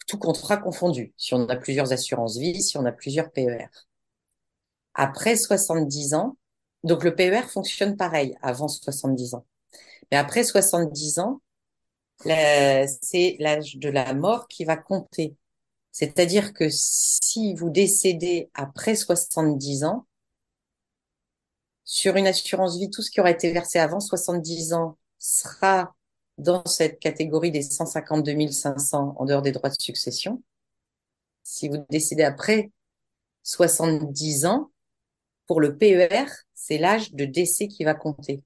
tout 0.06 0.18
contrat 0.18 0.58
confondu, 0.58 1.14
si 1.16 1.32
on 1.32 1.48
a 1.48 1.56
plusieurs 1.56 1.94
assurances 1.94 2.36
vie, 2.36 2.62
si 2.62 2.76
on 2.76 2.84
a 2.84 2.92
plusieurs 2.92 3.32
PER. 3.32 3.68
Après 4.92 5.34
70 5.34 6.12
ans, 6.12 6.36
donc 6.84 7.04
le 7.04 7.14
PER 7.14 7.48
fonctionne 7.48 7.96
pareil 7.96 8.36
avant 8.42 8.68
70 8.68 9.32
ans. 9.32 9.46
Mais 10.12 10.18
après 10.18 10.44
70 10.44 11.20
ans, 11.20 11.40
c'est 12.22 13.36
l'âge 13.38 13.76
de 13.76 13.88
la 13.88 14.14
mort 14.14 14.48
qui 14.48 14.64
va 14.64 14.76
compter. 14.76 15.36
C'est-à-dire 15.92 16.52
que 16.52 16.68
si 16.70 17.54
vous 17.54 17.70
décédez 17.70 18.50
après 18.54 18.94
70 18.94 19.84
ans, 19.84 20.06
sur 21.84 22.16
une 22.16 22.26
assurance 22.26 22.78
vie, 22.78 22.90
tout 22.90 23.02
ce 23.02 23.10
qui 23.10 23.20
aura 23.20 23.30
été 23.30 23.50
versé 23.52 23.78
avant 23.78 24.00
70 24.00 24.74
ans 24.74 24.98
sera 25.18 25.94
dans 26.36 26.64
cette 26.66 27.00
catégorie 27.00 27.50
des 27.50 27.62
152 27.62 28.50
500 28.50 29.14
en 29.18 29.24
dehors 29.24 29.42
des 29.42 29.52
droits 29.52 29.70
de 29.70 29.80
succession. 29.80 30.42
Si 31.42 31.68
vous 31.68 31.84
décédez 31.88 32.24
après 32.24 32.70
70 33.42 34.44
ans, 34.46 34.70
pour 35.46 35.60
le 35.60 35.76
PER, 35.76 36.26
c'est 36.54 36.78
l'âge 36.78 37.12
de 37.14 37.24
décès 37.24 37.68
qui 37.68 37.84
va 37.84 37.94
compter. 37.94 38.42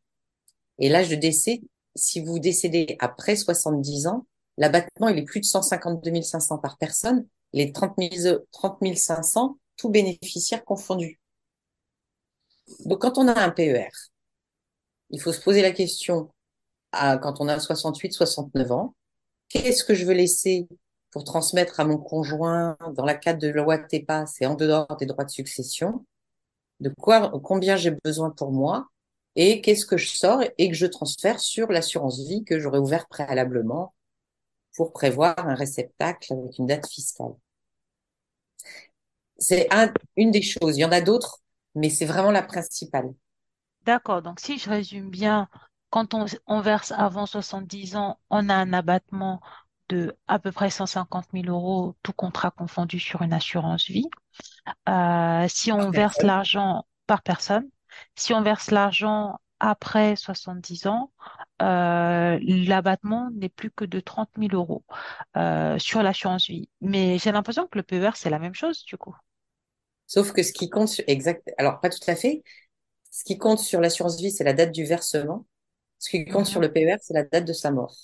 Et 0.79 0.89
l'âge 0.89 1.09
de 1.09 1.17
décès, 1.17 1.61
si 1.95 2.21
vous 2.21 2.39
décédez 2.39 2.97
après 3.01 3.37
70 3.37 4.07
ans, 4.07 4.27
l'abattement, 4.57 5.09
il 5.09 5.19
est 5.19 5.25
plus 5.25 5.41
de 5.41 5.45
152 5.45 6.23
500 6.23 6.59
par 6.59 6.79
personne, 6.79 7.27
les 7.53 7.73
30 7.73 7.99
500, 8.97 9.59
tout 9.77 9.91
bénéficiaire 9.91 10.65
confondu. 10.65 11.21
Donc, 12.85 13.01
quand 13.01 13.19
on 13.19 13.29
a 13.29 13.39
un 13.41 13.51
PER, 13.51 13.89
il 15.11 15.21
faut 15.21 15.33
se 15.33 15.41
poser 15.41 15.63
la 15.63 15.73
question, 15.73 16.31
à, 16.93 17.19
quand 17.19 17.41
on 17.41 17.49
a 17.49 17.59
68, 17.61 18.13
69 18.13 18.73
ans, 18.73 18.95
qu'est-ce 19.49 19.85
que 19.85 19.95
je 19.95 20.05
veux 20.05 20.15
laisser 20.15 20.69
pour 21.11 21.25
transmettre 21.25 21.79
à 21.79 21.85
mon 21.85 21.99
conjoint 21.99 22.77
dans 22.95 23.05
la 23.05 23.15
cadre 23.15 23.39
de 23.39 23.49
la 23.49 23.63
loi 23.63 23.79
TEPA, 23.79 24.27
c'est 24.27 24.47
en 24.47 24.55
dehors 24.55 24.97
des 24.97 25.07
droits 25.07 25.25
de 25.25 25.31
succession, 25.31 26.07
de 26.81 26.89
quoi, 26.89 27.31
combien 27.45 27.77
j'ai 27.77 27.91
besoin 28.05 28.31
pour 28.31 28.51
moi, 28.51 28.89
et 29.37 29.61
qu'est-ce 29.61 29.87
que 29.87 29.97
je 29.97 30.09
sors 30.09 30.43
et 30.59 30.69
que 30.69 30.75
je 30.75 30.87
transfère 30.87 31.41
sur 31.41 31.71
l'assurance 31.73 32.21
vie 32.27 32.45
que 32.45 32.59
j'aurais 32.59 32.79
ouvert 32.79 33.07
préalablement 33.07 33.95
pour 34.77 34.93
prévoir 34.93 35.39
un 35.39 35.55
réceptacle 35.55 36.33
avec 36.33 36.59
une 36.59 36.67
date 36.67 36.87
fiscale. 36.87 37.35
C'est 39.39 39.69
une 40.17 40.31
des 40.31 40.43
choses. 40.43 40.77
Il 40.77 40.81
y 40.81 40.85
en 40.85 40.93
a 40.93 41.01
d'autres, 41.01 41.41
mais 41.75 41.91
c'est 41.91 42.07
vraiment 42.07 42.31
la 42.31 42.43
principale. 42.43 43.13
D'accord. 43.85 44.23
Donc, 44.23 44.39
si 44.39 44.59
je 44.59 44.71
résume 44.71 45.11
bien, 45.11 45.49
quand 45.91 46.15
on, 46.15 46.61
verse 46.61 46.93
avant 46.93 47.27
70 47.27 47.97
ans, 47.97 48.19
on 48.31 48.49
a 48.49 48.55
un 48.55 48.73
abattement 48.73 49.41
de 49.89 50.17
à 50.29 50.39
peu 50.39 50.53
près 50.53 50.71
150 50.71 51.27
000 51.35 51.47
euros, 51.47 51.97
tout 52.03 52.13
contrat 52.13 52.51
confondu 52.51 52.99
sur 52.99 53.23
une 53.23 53.33
assurance 53.33 53.89
vie. 53.89 54.09
Euh, 54.89 55.47
si 55.49 55.73
on 55.73 55.91
verse 55.91 56.23
l'argent 56.23 56.87
par 57.07 57.23
personne, 57.23 57.69
si 58.17 58.35
on 58.35 58.43
verse 58.43 58.71
l'argent 58.71 59.39
après 59.61 60.17
70 60.17 60.89
ans, 60.89 61.13
euh, 61.63 62.39
l'abattement 62.43 63.31
n'est 63.33 63.49
plus 63.49 63.71
que 63.71 63.85
de 63.85 64.01
30 64.01 64.29
000 64.37 64.51
euros 64.55 64.83
euh, 65.37 65.79
sur 65.79 66.03
l'assurance 66.03 66.49
vie. 66.49 66.69
Mais 66.81 67.19
j'ai 67.19 67.31
l'impression 67.31 67.69
que 67.69 67.79
le 67.79 67.85
PER, 67.85 68.11
c'est 68.15 68.31
la 68.31 68.41
même 68.41 68.55
chose 68.55 68.85
du 68.85 68.97
coup. 68.99 69.17
Sauf 70.09 70.33
que 70.33 70.43
ce 70.43 70.53
qui 70.53 70.69
compte, 70.69 70.89
sur, 70.89 71.05
exact, 71.07 71.49
alors 71.59 71.81
pas 71.81 71.89
tout 71.89 72.01
à 72.09 72.17
fait. 72.17 72.43
Ce 73.13 73.25
qui 73.25 73.39
compte 73.39 73.61
sur 73.61 73.81
l'assurance 73.81 74.19
vie, 74.21 74.33
c'est 74.33 74.45
la 74.45 74.53
date 74.53 74.73
du 74.73 74.85
versement. 74.85 75.47
Ce 75.99 76.11
qui 76.11 76.25
compte 76.25 76.47
sur 76.47 76.61
mhm. 76.61 76.67
le 76.67 76.73
PER, 76.73 76.97
c'est 77.01 77.15
la 77.15 77.23
date 77.23 77.45
de 77.45 77.53
sa 77.53 77.71
mort. 77.71 77.95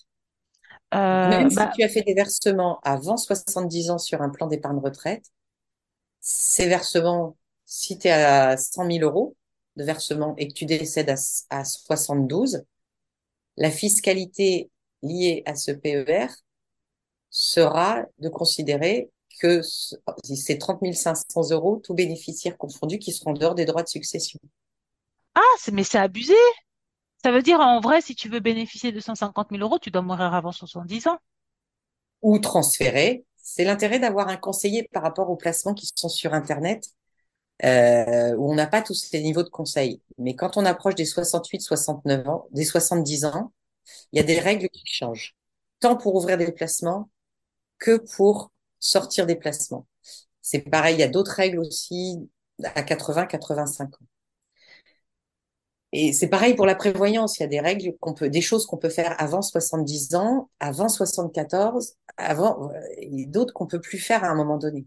Euh, 0.95 1.29
Même 1.29 1.51
si 1.51 1.57
bah 1.57 1.73
tu 1.75 1.83
as 1.83 1.89
fait 1.89 2.03
des 2.03 2.15
versements 2.15 2.79
avant 2.83 3.17
70 3.17 3.91
ans 3.91 3.99
sur 3.99 4.23
un 4.23 4.31
plan 4.31 4.47
d'épargne 4.47 4.79
retraite, 4.79 5.25
ces 6.21 6.69
versements, 6.69 7.37
si 7.65 7.99
tu 7.99 8.07
es 8.09 8.13
à 8.13 8.57
100 8.57 8.91
000 8.91 9.05
euros 9.05 9.37
de 9.79 9.85
versement 9.85 10.35
et 10.37 10.49
que 10.49 10.53
tu 10.53 10.67
décèdes 10.67 11.09
à, 11.09 11.17
à 11.51 11.65
72, 11.65 12.65
la 13.57 13.71
fiscalité 13.71 14.71
liée 15.03 15.43
à 15.47 15.55
ce 15.55 15.71
PER 15.71 16.27
sera 17.31 18.05
de 18.19 18.29
considérer 18.29 19.11
que 19.41 19.63
c'est 19.63 20.59
30 20.59 20.93
500 20.93 21.51
euros, 21.53 21.81
tout 21.83 21.95
bénéficiaire 21.95 22.59
confondu, 22.59 22.99
qui 22.99 23.13
seront 23.13 23.33
dehors 23.33 23.55
des 23.55 23.65
droits 23.65 23.85
de 23.85 23.89
succession. 23.89 24.41
Ah, 25.35 25.71
mais 25.73 25.85
c'est 25.85 25.99
abusé. 25.99 26.35
Ça 27.23 27.31
veut 27.31 27.43
dire, 27.43 27.61
en 27.61 27.81
vrai, 27.81 28.01
si 28.01 28.15
tu 28.15 28.29
veux 28.29 28.41
bénéficier 28.41 28.91
de 28.91 29.01
150 29.01 29.49
000 29.51 29.63
euros, 29.63 29.79
tu 29.79 29.91
dois 29.91 30.03
mourir 30.03 30.35
avant 30.35 30.53
70 30.53 31.09
ans. 31.09 31.19
Ou 32.23 32.39
transférer. 32.39 33.25
C'est 33.37 33.65
l'intérêt 33.65 34.01
d'avoir 34.01 34.29
un 34.29 34.37
conseiller 34.37 34.89
par 34.93 35.03
rapport 35.03 35.31
aux 35.31 35.37
placements 35.37 35.75
qui 35.75 35.89
sont 35.95 36.09
sur 36.09 36.35
Internet, 36.35 36.85
euh, 37.65 38.35
où 38.37 38.51
on 38.51 38.55
n'a 38.55 38.67
pas 38.67 38.83
tous 38.83 38.95
ces 38.95 39.21
niveaux 39.21 39.43
de 39.43 39.49
conseil. 39.49 40.01
Mais 40.19 40.35
quand 40.35 40.57
on 40.57 40.65
approche 40.65 40.95
des 40.95 41.05
68, 41.05 41.61
69 41.61 42.29
ans, 42.29 42.47
des 42.53 42.65
70 42.65 43.25
ans, 43.27 43.53
il 44.13 44.19
y 44.19 44.21
a 44.21 44.25
des 44.25 44.39
règles 44.39 44.69
qui 44.69 44.83
changent. 44.87 45.35
Tant 45.81 45.97
pour 45.97 46.15
ouvrir 46.15 46.39
des 46.39 46.53
placements 46.53 47.11
que 47.79 47.97
pour 48.17 48.53
sortir 48.81 49.27
des 49.27 49.37
placements. 49.37 49.87
C'est 50.43 50.61
pareil, 50.61 50.97
il 50.97 51.01
y 51.01 51.03
a 51.03 51.09
d'autres 51.09 51.33
règles 51.33 51.59
aussi 51.61 52.29
à 52.65 52.83
80, 52.83 53.27
85 53.27 53.95
ans. 53.95 54.07
Et 55.93 56.13
c'est 56.13 56.29
pareil 56.29 56.55
pour 56.55 56.67
la 56.67 56.75
prévoyance. 56.75 57.39
Il 57.39 57.43
y 57.43 57.45
a 57.45 57.49
des 57.49 57.61
règles 57.61 57.97
qu'on 58.01 58.13
peut, 58.15 58.29
des 58.29 58.41
choses 58.43 58.67
qu'on 58.67 58.77
peut 58.77 58.91
faire 58.91 59.15
avant 59.21 59.43
70 59.43 60.15
ans, 60.15 60.51
avant 60.61 60.89
74, 60.89 61.95
avant, 62.17 62.71
euh, 62.71 62.81
et 62.99 63.27
d'autres 63.27 63.55
qu'on 63.55 63.67
peut 63.67 63.81
plus 63.81 63.99
faire 63.99 64.23
à 64.25 64.29
un 64.29 64.35
moment 64.35 64.59
donné. 64.59 64.87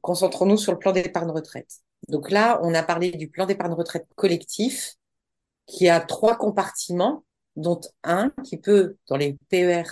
Concentrons-nous 0.00 0.56
sur 0.56 0.72
le 0.72 0.78
plan 0.78 0.92
d'épargne 0.92 1.30
retraite. 1.30 1.80
Donc 2.08 2.30
là, 2.30 2.60
on 2.62 2.74
a 2.74 2.82
parlé 2.82 3.10
du 3.10 3.28
plan 3.28 3.46
d'épargne 3.46 3.72
retraite 3.72 4.06
collectif 4.14 4.94
qui 5.66 5.88
a 5.88 6.00
trois 6.00 6.36
compartiments, 6.36 7.24
dont 7.56 7.80
un 8.04 8.30
qui 8.44 8.56
peut, 8.56 8.96
dans 9.08 9.16
les 9.16 9.36
PER 9.48 9.84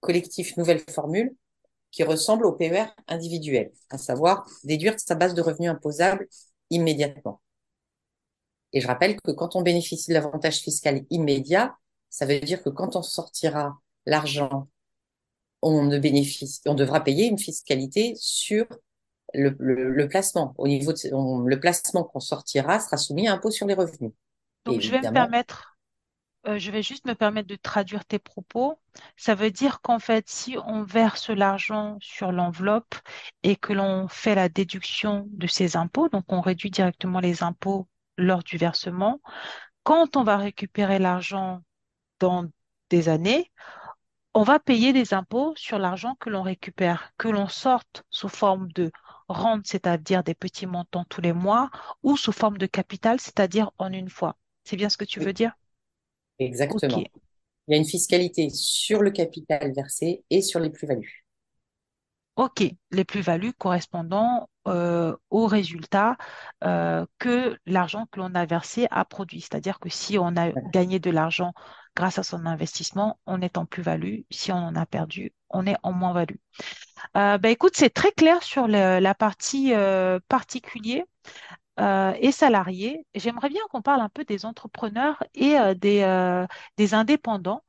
collectifs 0.00 0.56
nouvelle 0.56 0.80
formule, 0.90 1.34
qui 1.90 2.02
ressemble 2.02 2.46
au 2.46 2.52
PER 2.52 2.86
individuel, 3.08 3.72
à 3.90 3.98
savoir 3.98 4.46
déduire 4.64 4.98
sa 4.98 5.14
base 5.14 5.34
de 5.34 5.42
revenus 5.42 5.70
imposable 5.70 6.28
immédiatement. 6.70 7.40
Et 8.72 8.80
je 8.80 8.86
rappelle 8.86 9.20
que 9.20 9.30
quand 9.30 9.54
on 9.54 9.62
bénéficie 9.62 10.08
de 10.08 10.14
l'avantage 10.14 10.58
fiscal 10.58 11.04
immédiat, 11.10 11.76
ça 12.10 12.26
veut 12.26 12.40
dire 12.40 12.62
que 12.62 12.70
quand 12.70 12.96
on 12.96 13.02
sortira 13.02 13.78
l'argent, 14.06 14.68
on 15.62 15.84
ne 15.84 15.98
bénéficie, 15.98 16.60
on 16.66 16.74
devra 16.74 17.02
payer 17.02 17.26
une 17.26 17.38
fiscalité 17.38 18.14
sur 18.16 18.66
le, 19.34 20.06
placement. 20.06 20.54
Au 20.58 20.68
niveau 20.68 20.92
de, 20.92 21.48
le 21.48 21.60
placement 21.60 22.04
qu'on 22.04 22.20
sortira 22.20 22.80
sera 22.80 22.96
soumis 22.96 23.28
à 23.28 23.32
impôt 23.32 23.50
sur 23.50 23.66
les 23.66 23.74
revenus. 23.74 24.12
Donc, 24.64 24.80
je 24.80 24.90
vais 24.90 25.00
me 25.00 25.12
permettre, 25.12 25.76
euh, 26.46 26.58
je 26.58 26.70
vais 26.70 26.82
juste 26.82 27.06
me 27.06 27.14
permettre 27.14 27.48
de 27.48 27.56
traduire 27.56 28.04
tes 28.04 28.18
propos. 28.18 28.78
Ça 29.16 29.34
veut 29.34 29.50
dire 29.50 29.80
qu'en 29.80 29.98
fait, 29.98 30.28
si 30.28 30.56
on 30.66 30.82
verse 30.82 31.30
l'argent 31.30 31.98
sur 32.00 32.32
l'enveloppe 32.32 32.94
et 33.42 33.56
que 33.56 33.72
l'on 33.72 34.08
fait 34.08 34.34
la 34.34 34.48
déduction 34.48 35.26
de 35.30 35.46
ces 35.46 35.76
impôts, 35.76 36.08
donc 36.08 36.24
on 36.28 36.40
réduit 36.40 36.70
directement 36.70 37.20
les 37.20 37.42
impôts 37.42 37.88
lors 38.16 38.42
du 38.42 38.56
versement. 38.56 39.20
Quand 39.82 40.16
on 40.16 40.24
va 40.24 40.36
récupérer 40.36 40.98
l'argent 40.98 41.60
dans 42.20 42.46
des 42.88 43.08
années, 43.08 43.50
on 44.34 44.42
va 44.42 44.58
payer 44.58 44.92
des 44.92 45.14
impôts 45.14 45.52
sur 45.56 45.78
l'argent 45.78 46.16
que 46.18 46.30
l'on 46.30 46.42
récupère, 46.42 47.12
que 47.18 47.28
l'on 47.28 47.48
sorte 47.48 48.04
sous 48.10 48.28
forme 48.28 48.70
de 48.72 48.90
rente, 49.28 49.66
c'est-à-dire 49.66 50.22
des 50.22 50.34
petits 50.34 50.66
montants 50.66 51.04
tous 51.08 51.20
les 51.20 51.32
mois, 51.32 51.70
ou 52.02 52.16
sous 52.16 52.32
forme 52.32 52.58
de 52.58 52.66
capital, 52.66 53.20
c'est-à-dire 53.20 53.70
en 53.78 53.92
une 53.92 54.10
fois. 54.10 54.36
C'est 54.64 54.76
bien 54.76 54.88
ce 54.88 54.96
que 54.96 55.04
tu 55.04 55.20
veux 55.20 55.32
dire? 55.32 55.52
Exactement. 56.38 57.02
Il 57.68 57.72
y 57.72 57.74
a 57.74 57.78
une 57.78 57.86
fiscalité 57.86 58.50
sur 58.50 59.02
le 59.02 59.10
capital 59.10 59.72
versé 59.74 60.24
et 60.30 60.42
sur 60.42 60.60
les 60.60 60.70
plus-values. 60.70 61.23
OK, 62.36 62.64
les 62.90 63.04
plus-values 63.04 63.52
correspondant 63.52 64.48
euh, 64.66 65.14
au 65.30 65.46
résultat 65.46 66.16
euh, 66.64 67.06
que 67.18 67.56
l'argent 67.64 68.06
que 68.10 68.18
l'on 68.18 68.34
a 68.34 68.44
versé 68.44 68.88
a 68.90 69.04
produit. 69.04 69.40
C'est-à-dire 69.40 69.78
que 69.78 69.88
si 69.88 70.18
on 70.18 70.36
a 70.36 70.50
gagné 70.72 70.98
de 70.98 71.10
l'argent 71.10 71.52
grâce 71.94 72.18
à 72.18 72.24
son 72.24 72.44
investissement, 72.44 73.20
on 73.26 73.40
est 73.40 73.56
en 73.56 73.66
plus-value. 73.66 74.22
Si 74.30 74.50
on 74.50 74.56
en 74.56 74.74
a 74.74 74.84
perdu, 74.84 75.32
on 75.50 75.64
est 75.64 75.76
en 75.84 75.92
moins-value. 75.92 76.36
Euh, 77.16 77.38
ben, 77.38 77.50
écoute, 77.50 77.76
c'est 77.76 77.90
très 77.90 78.10
clair 78.10 78.42
sur 78.42 78.66
la 78.66 79.14
partie 79.14 79.72
particulier. 80.28 81.04
et 81.78 82.32
salariés. 82.32 83.06
J'aimerais 83.14 83.48
bien 83.48 83.62
qu'on 83.70 83.82
parle 83.82 84.00
un 84.00 84.08
peu 84.08 84.24
des 84.24 84.44
entrepreneurs 84.44 85.22
et 85.34 85.56
des, 85.76 86.46
des 86.76 86.94
indépendants. 86.94 87.62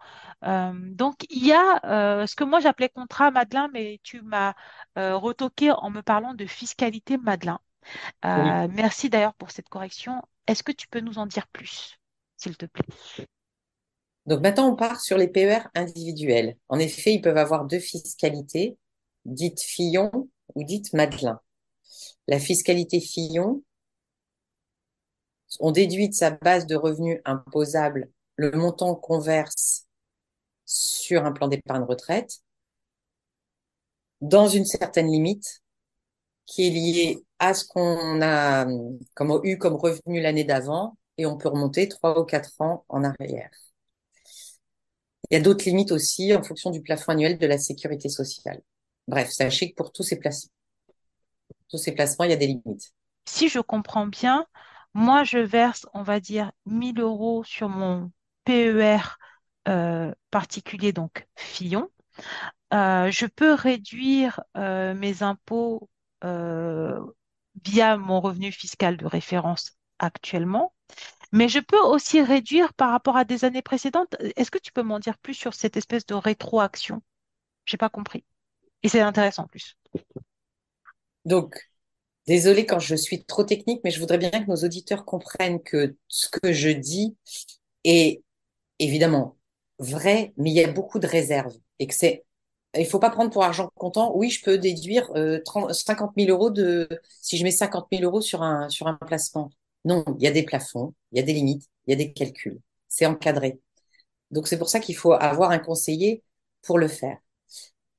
Euh, 0.45 0.73
donc, 0.73 1.25
il 1.29 1.45
y 1.45 1.53
a 1.53 1.79
euh, 1.86 2.27
ce 2.27 2.36
que 2.36 2.43
moi 2.43 2.60
j'appelais 2.60 2.89
contrat 2.89 3.31
Madelin, 3.31 3.69
mais 3.73 3.99
tu 4.03 4.21
m'as 4.21 4.53
euh, 4.97 5.17
retoqué 5.17 5.71
en 5.71 5.89
me 5.89 6.01
parlant 6.01 6.34
de 6.34 6.45
fiscalité 6.45 7.17
Madelin. 7.17 7.60
Merci 8.23 9.10
d'ailleurs 9.10 9.36
pour 9.36 9.51
cette 9.51 9.69
correction. 9.69 10.21
Est-ce 10.47 10.63
que 10.63 10.71
tu 10.71 10.88
peux 10.88 10.99
nous 10.99 11.17
en 11.17 11.25
dire 11.25 11.47
plus, 11.47 11.99
s'il 12.38 12.58
te 12.58 12.65
plaît? 12.65 12.86
Donc 14.25 14.41
maintenant, 14.41 14.69
on 14.71 14.75
part 14.75 15.01
sur 15.01 15.17
les 15.17 15.27
PER 15.27 15.67
individuels. 15.75 16.58
En 16.67 16.79
effet, 16.79 17.13
ils 17.13 17.21
peuvent 17.21 17.38
avoir 17.38 17.65
deux 17.65 17.79
fiscalités, 17.79 18.77
dites 19.25 19.62
Fillon 19.62 20.29
ou 20.55 20.63
dites 20.63 20.93
Madelin. 20.93 21.39
La 22.27 22.39
fiscalité 22.39 22.99
Fillon, 22.99 23.63
on 25.60 25.71
déduit 25.71 26.10
de 26.10 26.15
sa 26.15 26.31
base 26.31 26.65
de 26.65 26.75
revenus 26.75 27.19
imposable 27.23 28.10
le 28.36 28.51
montant 28.51 28.95
qu'on 28.95 29.19
verse 29.19 29.86
sur 30.65 31.25
un 31.25 31.32
plan 31.32 31.47
d'épargne 31.47 31.84
retraite 31.84 32.41
dans 34.21 34.47
une 34.47 34.65
certaine 34.65 35.08
limite 35.08 35.62
qui 36.45 36.67
est 36.67 36.69
liée 36.69 37.25
à 37.39 37.54
ce 37.54 37.65
qu'on 37.65 38.21
a 38.21 38.65
comme, 39.13 39.39
eu 39.43 39.58
comme 39.58 39.75
revenu 39.75 40.21
l'année 40.21 40.43
d'avant 40.43 40.97
et 41.17 41.25
on 41.25 41.38
peut 41.38 41.49
remonter 41.49 41.88
trois 41.88 42.19
ou 42.19 42.23
quatre 42.23 42.60
ans 42.60 42.86
en 42.89 43.04
arrière. 43.04 43.49
Il 45.30 45.36
y 45.36 45.38
a 45.38 45.41
d'autres 45.41 45.65
limites 45.65 45.91
aussi 45.91 46.36
en 46.36 46.43
fonction 46.43 46.69
du 46.69 46.82
plafond 46.82 47.13
annuel 47.13 47.38
de 47.38 47.47
la 47.47 47.58
sécurité 47.58 48.10
sociale. 48.10 48.62
Bref, 49.08 49.32
sachez 49.32 49.71
que 49.71 49.75
pour 49.75 49.91
tous 49.91 50.04
ces 50.04 50.17
placements, 50.17 50.51
tous 51.69 51.78
ces 51.78 51.93
placements, 51.93 52.25
il 52.25 52.32
y 52.32 52.34
a 52.34 52.38
des 52.38 52.47
limites. 52.47 52.93
Si 53.25 53.49
je 53.49 53.60
comprends 53.60 54.06
bien, 54.06 54.45
moi, 54.93 55.23
je 55.23 55.39
verse, 55.39 55.88
on 55.93 56.04
va 56.04 56.19
dire, 56.19 56.51
1000 56.65 56.99
euros 56.99 57.43
sur 57.43 57.69
mon 57.69 58.12
PER 58.45 58.99
particulier, 60.32 60.93
donc 60.93 61.28
Fillon. 61.36 61.89
Euh, 62.73 63.12
je 63.12 63.25
peux 63.25 63.54
réduire 63.54 64.41
euh, 64.58 64.93
mes 64.93 65.23
impôts 65.23 65.89
via 67.63 67.97
mon 67.97 68.19
revenu 68.19 68.51
fiscal 68.51 68.97
de 68.97 69.06
référence 69.06 69.78
actuellement, 69.99 70.73
mais 71.32 71.47
je 71.47 71.60
peux 71.60 71.80
aussi 71.80 72.21
réduire 72.21 72.73
par 72.73 72.89
rapport 72.89 73.15
à 73.15 73.25
des 73.25 73.45
années 73.45 73.62
précédentes. 73.62 74.15
Est-ce 74.36 74.49
que 74.49 74.58
tu 74.58 74.71
peux 74.71 74.82
m'en 74.82 74.99
dire 74.99 75.17
plus 75.19 75.36
sur 75.36 75.54
cette 75.54 75.78
espèce 75.78 76.06
de 76.08 76.15
rétroaction? 76.15 77.04
J'ai 77.65 77.78
pas 77.78 77.89
compris. 77.89 78.23
Et 78.82 78.89
c'est 78.89 79.01
intéressant 79.01 79.43
en 79.43 79.47
plus. 79.47 79.78
Donc, 81.25 81.60
désolé 82.28 82.65
quand 82.65 82.80
je 82.80 82.95
suis 82.95 83.23
trop 83.23 83.43
technique, 83.43 83.82
mais 83.84 83.91
je 83.91 83.99
voudrais 83.99 84.17
bien 84.17 84.32
que 84.32 84.49
nos 84.49 84.63
auditeurs 84.63 85.06
comprennent 85.06 85.62
que 85.62 85.95
ce 86.08 86.28
que 86.28 86.54
je 86.54 86.69
dis 86.69 87.15
est 87.84 88.23
évidemment 88.80 89.38
vrai, 89.79 90.33
mais 90.38 90.51
il 90.51 90.55
y 90.55 90.63
a 90.63 90.71
beaucoup 90.71 90.99
de 90.99 91.07
réserves 91.07 91.55
et 91.79 91.88
que 91.88 91.93
c'est 91.93 92.25
il 92.77 92.85
faut 92.85 92.99
pas 92.99 93.09
prendre 93.09 93.31
pour 93.31 93.43
argent 93.43 93.69
comptant. 93.75 94.11
Oui, 94.15 94.29
je 94.29 94.43
peux 94.43 94.57
déduire 94.57 95.09
euh, 95.15 95.39
30, 95.45 95.73
50 95.73 96.13
000 96.17 96.29
euros 96.29 96.49
de 96.49 96.89
si 97.21 97.38
je 97.38 97.43
mets 97.43 97.51
50 97.51 97.88
000 97.91 98.03
euros 98.03 98.21
sur 98.21 98.43
un 98.43 98.69
sur 98.69 98.88
un 98.88 98.95
placement. 98.95 99.49
Non, 99.85 100.03
il 100.19 100.23
y 100.23 100.27
a 100.27 100.31
des 100.31 100.43
plafonds, 100.43 100.93
il 101.11 101.19
y 101.19 101.21
a 101.21 101.23
des 101.23 101.33
limites, 101.33 101.69
il 101.88 101.91
y 101.91 101.93
a 101.93 101.97
des 101.97 102.11
calculs. 102.13 102.59
C'est 102.89 103.05
encadré. 103.05 103.59
Donc 104.31 104.47
c'est 104.47 104.57
pour 104.57 104.69
ça 104.69 104.79
qu'il 104.79 104.95
faut 104.95 105.13
avoir 105.13 105.51
un 105.51 105.59
conseiller 105.59 106.23
pour 106.63 106.79
le 106.79 106.88
faire. 106.88 107.17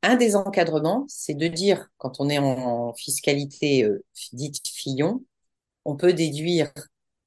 Un 0.03 0.17
des 0.17 0.37
encadrements, 0.37 1.05
c'est 1.09 1.35
de 1.35 1.49
dire, 1.49 1.89
quand 1.99 2.21
on 2.21 2.29
est 2.31 2.39
en 2.39 2.95
fiscalité 2.95 3.85
euh, 3.85 4.05
dite 4.33 4.67
Fillon, 4.69 5.25
on 5.85 5.97
peut 5.97 6.13
déduire, 6.15 6.73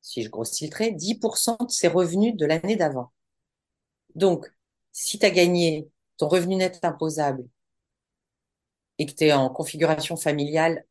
si 0.01 0.23
je 0.23 0.29
grossis 0.29 0.65
le 0.65 0.71
trait, 0.71 0.91
10% 0.91 1.57
de 1.65 1.71
ses 1.71 1.87
revenus 1.89 2.35
de 2.35 2.45
l'année 2.45 2.75
d'avant. 2.77 3.11
Donc, 4.19 4.53
si 4.91 5.17
tu 5.17 5.25
as 5.25 5.29
gagné 5.31 5.89
ton 6.17 6.27
revenu 6.27 6.57
net 6.57 6.79
imposable 6.83 7.47
et 8.97 9.05
que 9.05 9.13
tu 9.13 9.23
es 9.23 9.31
en 9.31 9.49
configuration 9.49 10.17
familiale 10.17 10.85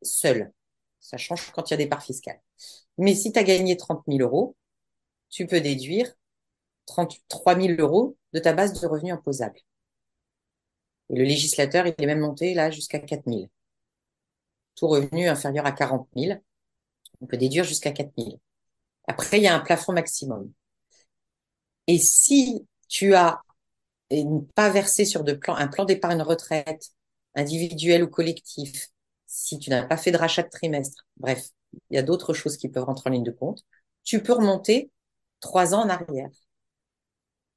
seul, 0.00 0.52
ça 0.98 1.18
change 1.18 1.50
quand 1.52 1.68
il 1.68 1.72
y 1.72 1.74
a 1.74 1.76
des 1.76 1.86
parts 1.86 2.02
fiscales. 2.02 2.40
Mais 2.96 3.14
si 3.14 3.30
tu 3.30 3.38
as 3.38 3.42
gagné 3.44 3.76
30 3.76 4.04
000 4.08 4.20
euros, 4.20 4.56
tu 5.28 5.46
peux 5.46 5.60
déduire 5.60 6.10
33 6.86 7.60
000 7.60 7.74
euros 7.78 8.16
de 8.32 8.38
ta 8.38 8.54
base 8.54 8.80
de 8.80 8.86
revenus 8.86 9.12
imposable. 9.12 9.60
Et 11.10 11.16
le 11.16 11.24
législateur, 11.24 11.86
il 11.86 11.94
est 11.98 12.06
même 12.06 12.20
monté 12.20 12.54
là 12.54 12.70
jusqu'à 12.70 13.00
4 13.00 13.24
000. 13.26 13.50
Tout 14.76 14.88
revenu 14.88 15.28
inférieur 15.28 15.66
à 15.66 15.72
40 15.72 16.08
000, 16.16 16.40
on 17.20 17.26
peut 17.26 17.36
déduire 17.36 17.64
jusqu'à 17.64 17.92
4 17.92 18.12
000. 18.16 18.40
Après, 19.06 19.36
il 19.36 19.42
y 19.42 19.46
a 19.46 19.54
un 19.54 19.60
plafond 19.60 19.92
maximum. 19.92 20.50
Et 21.86 21.98
si 21.98 22.66
tu 22.88 23.14
as 23.14 23.42
pas 24.54 24.70
versé 24.70 25.04
sur 25.04 25.24
de 25.24 25.32
plan, 25.32 25.54
un 25.56 25.68
plan 25.68 25.84
d'épargne 25.84 26.22
retraite 26.22 26.90
individuel 27.34 28.02
ou 28.04 28.08
collectif, 28.08 28.88
si 29.26 29.58
tu 29.58 29.70
n'as 29.70 29.84
pas 29.84 29.96
fait 29.96 30.12
de 30.12 30.16
rachat 30.16 30.42
de 30.42 30.48
trimestre, 30.48 31.06
bref, 31.16 31.48
il 31.90 31.96
y 31.96 31.98
a 31.98 32.02
d'autres 32.02 32.32
choses 32.34 32.56
qui 32.56 32.68
peuvent 32.68 32.84
rentrer 32.84 33.10
en 33.10 33.12
ligne 33.12 33.24
de 33.24 33.30
compte, 33.30 33.64
tu 34.04 34.22
peux 34.22 34.32
remonter 34.32 34.90
trois 35.40 35.74
ans 35.74 35.82
en 35.84 35.88
arrière. 35.88 36.30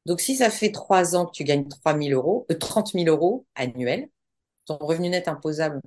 Donc, 0.05 0.21
si 0.21 0.35
ça 0.35 0.49
fait 0.49 0.71
trois 0.71 1.15
ans 1.15 1.25
que 1.25 1.31
tu 1.31 1.43
gagnes 1.43 1.67
3 1.67 1.93
000 1.93 2.13
euros, 2.13 2.45
euh, 2.51 2.55
30 2.57 2.93
000 2.93 3.07
euros 3.07 3.45
annuels, 3.55 4.09
ton 4.65 4.77
revenu 4.77 5.09
net 5.09 5.27
imposable 5.27 5.81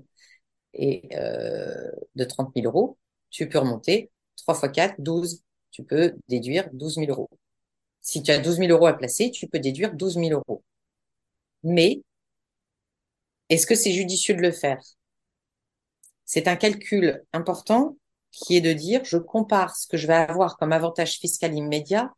est 0.74 1.14
euh, 1.16 1.90
de 2.16 2.24
30 2.24 2.52
000 2.54 2.66
euros, 2.66 2.98
tu 3.30 3.48
peux 3.48 3.58
remonter 3.58 4.10
3 4.36 4.54
fois 4.54 4.68
4, 4.70 4.96
12. 5.00 5.42
Tu 5.72 5.84
peux 5.84 6.14
déduire 6.28 6.68
12 6.72 6.96
000 6.98 7.10
euros. 7.10 7.30
Si 8.02 8.22
tu 8.22 8.30
as 8.30 8.38
12 8.38 8.58
000 8.58 8.70
euros 8.70 8.86
à 8.86 8.92
placer, 8.94 9.30
tu 9.30 9.48
peux 9.48 9.58
déduire 9.58 9.94
12 9.94 10.14
000 10.16 10.30
euros. 10.32 10.62
Mais, 11.64 12.02
est-ce 13.48 13.66
que 13.66 13.74
c'est 13.74 13.92
judicieux 13.92 14.34
de 14.34 14.42
le 14.42 14.52
faire? 14.52 14.82
C'est 16.24 16.48
un 16.48 16.56
calcul 16.56 17.22
important 17.32 17.96
qui 18.32 18.56
est 18.56 18.60
de 18.60 18.72
dire, 18.72 19.04
je 19.04 19.18
compare 19.18 19.76
ce 19.76 19.86
que 19.86 19.96
je 19.96 20.06
vais 20.06 20.14
avoir 20.14 20.56
comme 20.56 20.72
avantage 20.72 21.18
fiscal 21.18 21.54
immédiat 21.54 22.12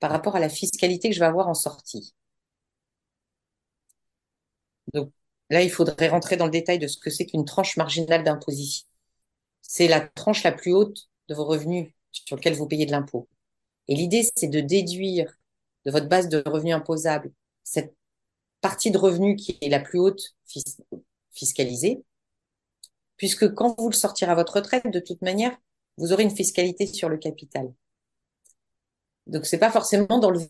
par 0.00 0.10
rapport 0.10 0.36
à 0.36 0.40
la 0.40 0.48
fiscalité 0.48 1.08
que 1.08 1.14
je 1.14 1.20
vais 1.20 1.26
avoir 1.26 1.48
en 1.48 1.54
sortie. 1.54 2.14
Donc 4.94 5.12
là, 5.50 5.62
il 5.62 5.70
faudrait 5.70 6.08
rentrer 6.08 6.36
dans 6.36 6.46
le 6.46 6.50
détail 6.50 6.78
de 6.78 6.86
ce 6.88 6.98
que 6.98 7.10
c'est 7.10 7.26
qu'une 7.26 7.44
tranche 7.44 7.76
marginale 7.76 8.24
d'imposition. 8.24 8.86
C'est 9.62 9.88
la 9.88 10.00
tranche 10.00 10.42
la 10.44 10.52
plus 10.52 10.72
haute 10.72 11.08
de 11.28 11.34
vos 11.34 11.44
revenus 11.44 11.92
sur 12.12 12.36
lequel 12.36 12.54
vous 12.54 12.68
payez 12.68 12.86
de 12.86 12.92
l'impôt. 12.92 13.28
Et 13.88 13.94
l'idée, 13.94 14.28
c'est 14.36 14.48
de 14.48 14.60
déduire 14.60 15.38
de 15.84 15.90
votre 15.90 16.08
base 16.08 16.28
de 16.28 16.42
revenus 16.46 16.74
imposables 16.74 17.32
cette 17.64 17.94
partie 18.60 18.90
de 18.90 18.98
revenus 18.98 19.42
qui 19.42 19.58
est 19.60 19.68
la 19.68 19.80
plus 19.80 19.98
haute 19.98 20.36
fiscalisée, 21.30 22.04
puisque 23.16 23.52
quand 23.54 23.78
vous 23.78 23.88
le 23.88 23.94
sortirez 23.94 24.30
à 24.30 24.34
votre 24.34 24.56
retraite, 24.56 24.86
de 24.86 25.00
toute 25.00 25.22
manière, 25.22 25.56
vous 25.98 26.12
aurez 26.12 26.22
une 26.22 26.34
fiscalité 26.34 26.86
sur 26.86 27.08
le 27.08 27.18
capital. 27.18 27.72
Donc 29.26 29.46
c'est 29.46 29.58
pas 29.58 29.70
forcément 29.70 30.18
dans 30.18 30.30
le 30.30 30.40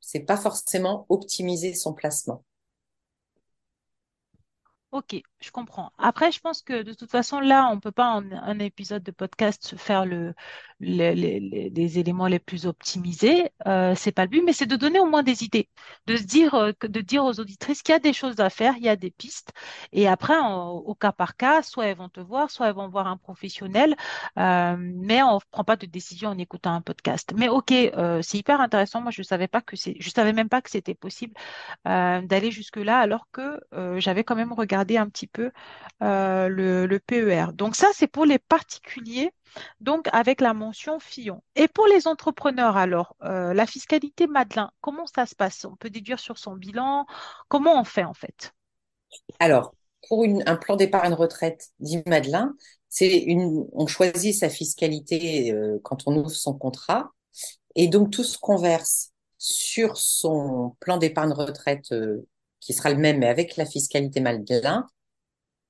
c'est 0.00 0.20
pas 0.20 0.36
forcément 0.36 1.06
optimiser 1.08 1.74
son 1.74 1.92
placement. 1.92 2.44
Ok, 4.90 5.14
je 5.38 5.50
comprends. 5.52 5.92
Après, 5.98 6.32
je 6.32 6.40
pense 6.40 6.62
que 6.62 6.82
de 6.82 6.92
toute 6.94 7.12
façon, 7.12 7.38
là, 7.38 7.68
on 7.70 7.76
ne 7.76 7.80
peut 7.80 7.92
pas 7.92 8.08
en 8.08 8.28
un 8.32 8.58
épisode 8.58 9.04
de 9.04 9.12
podcast 9.12 9.76
faire 9.76 10.04
le, 10.04 10.34
les, 10.80 11.14
les, 11.14 11.98
éléments 11.98 12.26
les 12.26 12.38
plus 12.38 12.66
optimisés. 12.66 13.50
Euh, 13.66 13.94
c'est 13.94 14.12
pas 14.12 14.24
le 14.24 14.28
but, 14.30 14.42
mais 14.44 14.52
c'est 14.52 14.66
de 14.66 14.76
donner 14.76 15.00
au 15.00 15.06
moins 15.06 15.22
des 15.22 15.44
idées, 15.44 15.68
de 16.06 16.16
se 16.16 16.22
dire, 16.24 16.54
euh, 16.54 16.72
de 16.82 17.00
dire 17.00 17.24
aux 17.24 17.38
auditrices 17.40 17.82
qu'il 17.82 17.92
y 17.92 17.96
a 17.96 17.98
des 17.98 18.12
choses 18.12 18.40
à 18.40 18.50
faire, 18.50 18.74
il 18.76 18.84
y 18.84 18.88
a 18.88 18.96
des 18.96 19.10
pistes. 19.10 19.52
Et 19.92 20.08
après, 20.08 20.36
au 20.38 20.94
cas 20.94 21.12
par 21.12 21.36
cas, 21.36 21.62
soit 21.62 21.86
elles 21.86 21.96
vont 21.96 22.08
te 22.08 22.20
voir, 22.20 22.50
soit 22.50 22.68
elles 22.68 22.74
vont 22.74 22.88
voir 22.88 23.06
un 23.06 23.16
professionnel, 23.16 23.96
euh, 24.38 24.76
mais 24.78 25.22
on 25.22 25.38
prend 25.50 25.64
pas 25.64 25.76
de 25.76 25.86
décision 25.86 26.30
en 26.30 26.38
écoutant 26.38 26.74
un 26.74 26.80
podcast. 26.80 27.32
Mais 27.36 27.48
ok, 27.48 27.72
euh, 27.72 28.22
c'est 28.22 28.38
hyper 28.38 28.60
intéressant. 28.60 29.00
Moi, 29.00 29.10
je 29.10 29.22
savais 29.22 29.48
pas 29.48 29.60
que 29.60 29.76
c'est, 29.76 29.96
je 30.00 30.10
savais 30.10 30.32
même 30.32 30.48
pas 30.48 30.62
que 30.62 30.70
c'était 30.70 30.94
possible 30.94 31.34
euh, 31.86 32.20
d'aller 32.22 32.50
jusque 32.50 32.76
là, 32.76 32.98
alors 32.98 33.28
que 33.32 33.60
j'avais 33.98 34.24
quand 34.24 34.36
même 34.36 34.52
regardé 34.52 34.96
un 34.96 35.08
petit 35.08 35.26
peu 35.26 35.50
euh, 36.02 36.48
le, 36.48 36.98
PER. 36.98 37.52
Donc 37.54 37.76
ça, 37.76 37.88
c'est 37.94 38.06
pour 38.06 38.24
les 38.24 38.38
particuliers, 38.38 39.32
donc 39.80 40.08
avec 40.12 40.40
la 40.40 40.54
mention 40.54 41.00
Fillon. 41.00 41.42
Et 41.56 41.68
pour 41.68 41.86
les 41.86 42.06
entrepreneurs, 42.06 42.76
alors, 42.76 43.16
euh, 43.22 43.52
la 43.54 43.66
fiscalité 43.66 44.26
Madelin, 44.26 44.70
comment 44.80 45.06
ça 45.06 45.26
se 45.26 45.34
passe? 45.34 45.64
On 45.64 45.76
peut 45.76 45.90
déduire 45.90 46.18
sur 46.18 46.38
son 46.38 46.54
bilan? 46.54 47.06
Comment 47.48 47.80
on 47.80 47.84
fait 47.84 48.04
en 48.04 48.14
fait? 48.14 48.52
Alors, 49.38 49.74
pour 50.08 50.24
un 50.24 50.56
plan 50.56 50.76
d'épargne 50.76 51.14
retraite 51.14 51.68
dit 51.78 52.02
Madelin, 52.06 52.54
une, 53.00 53.66
on 53.72 53.86
choisit 53.86 54.34
sa 54.34 54.48
fiscalité 54.48 55.52
euh, 55.52 55.78
quand 55.82 56.06
on 56.06 56.16
ouvre 56.16 56.30
son 56.30 56.54
contrat. 56.54 57.10
Et 57.74 57.88
donc, 57.88 58.10
tout 58.10 58.24
ce 58.24 58.38
qu'on 58.38 58.56
verse 58.56 59.12
sur 59.38 59.96
son 59.96 60.76
plan 60.80 60.98
d'épargne 60.98 61.32
retraite 61.32 61.94
qui 62.60 62.74
sera 62.74 62.90
le 62.90 62.96
même, 62.96 63.18
mais 63.18 63.28
avec 63.28 63.56
la 63.56 63.64
fiscalité 63.64 64.20
Madelin, 64.20 64.86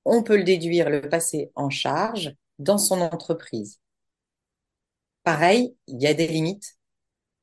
on 0.05 0.23
peut 0.23 0.37
le 0.37 0.43
déduire, 0.43 0.89
le 0.89 1.01
passer 1.01 1.51
en 1.55 1.69
charge 1.69 2.35
dans 2.61 2.77
son 2.77 3.01
entreprise. 3.01 3.79
Pareil, 5.23 5.75
il 5.87 6.01
y 6.01 6.07
a 6.07 6.13
des 6.13 6.27
limites 6.27 6.77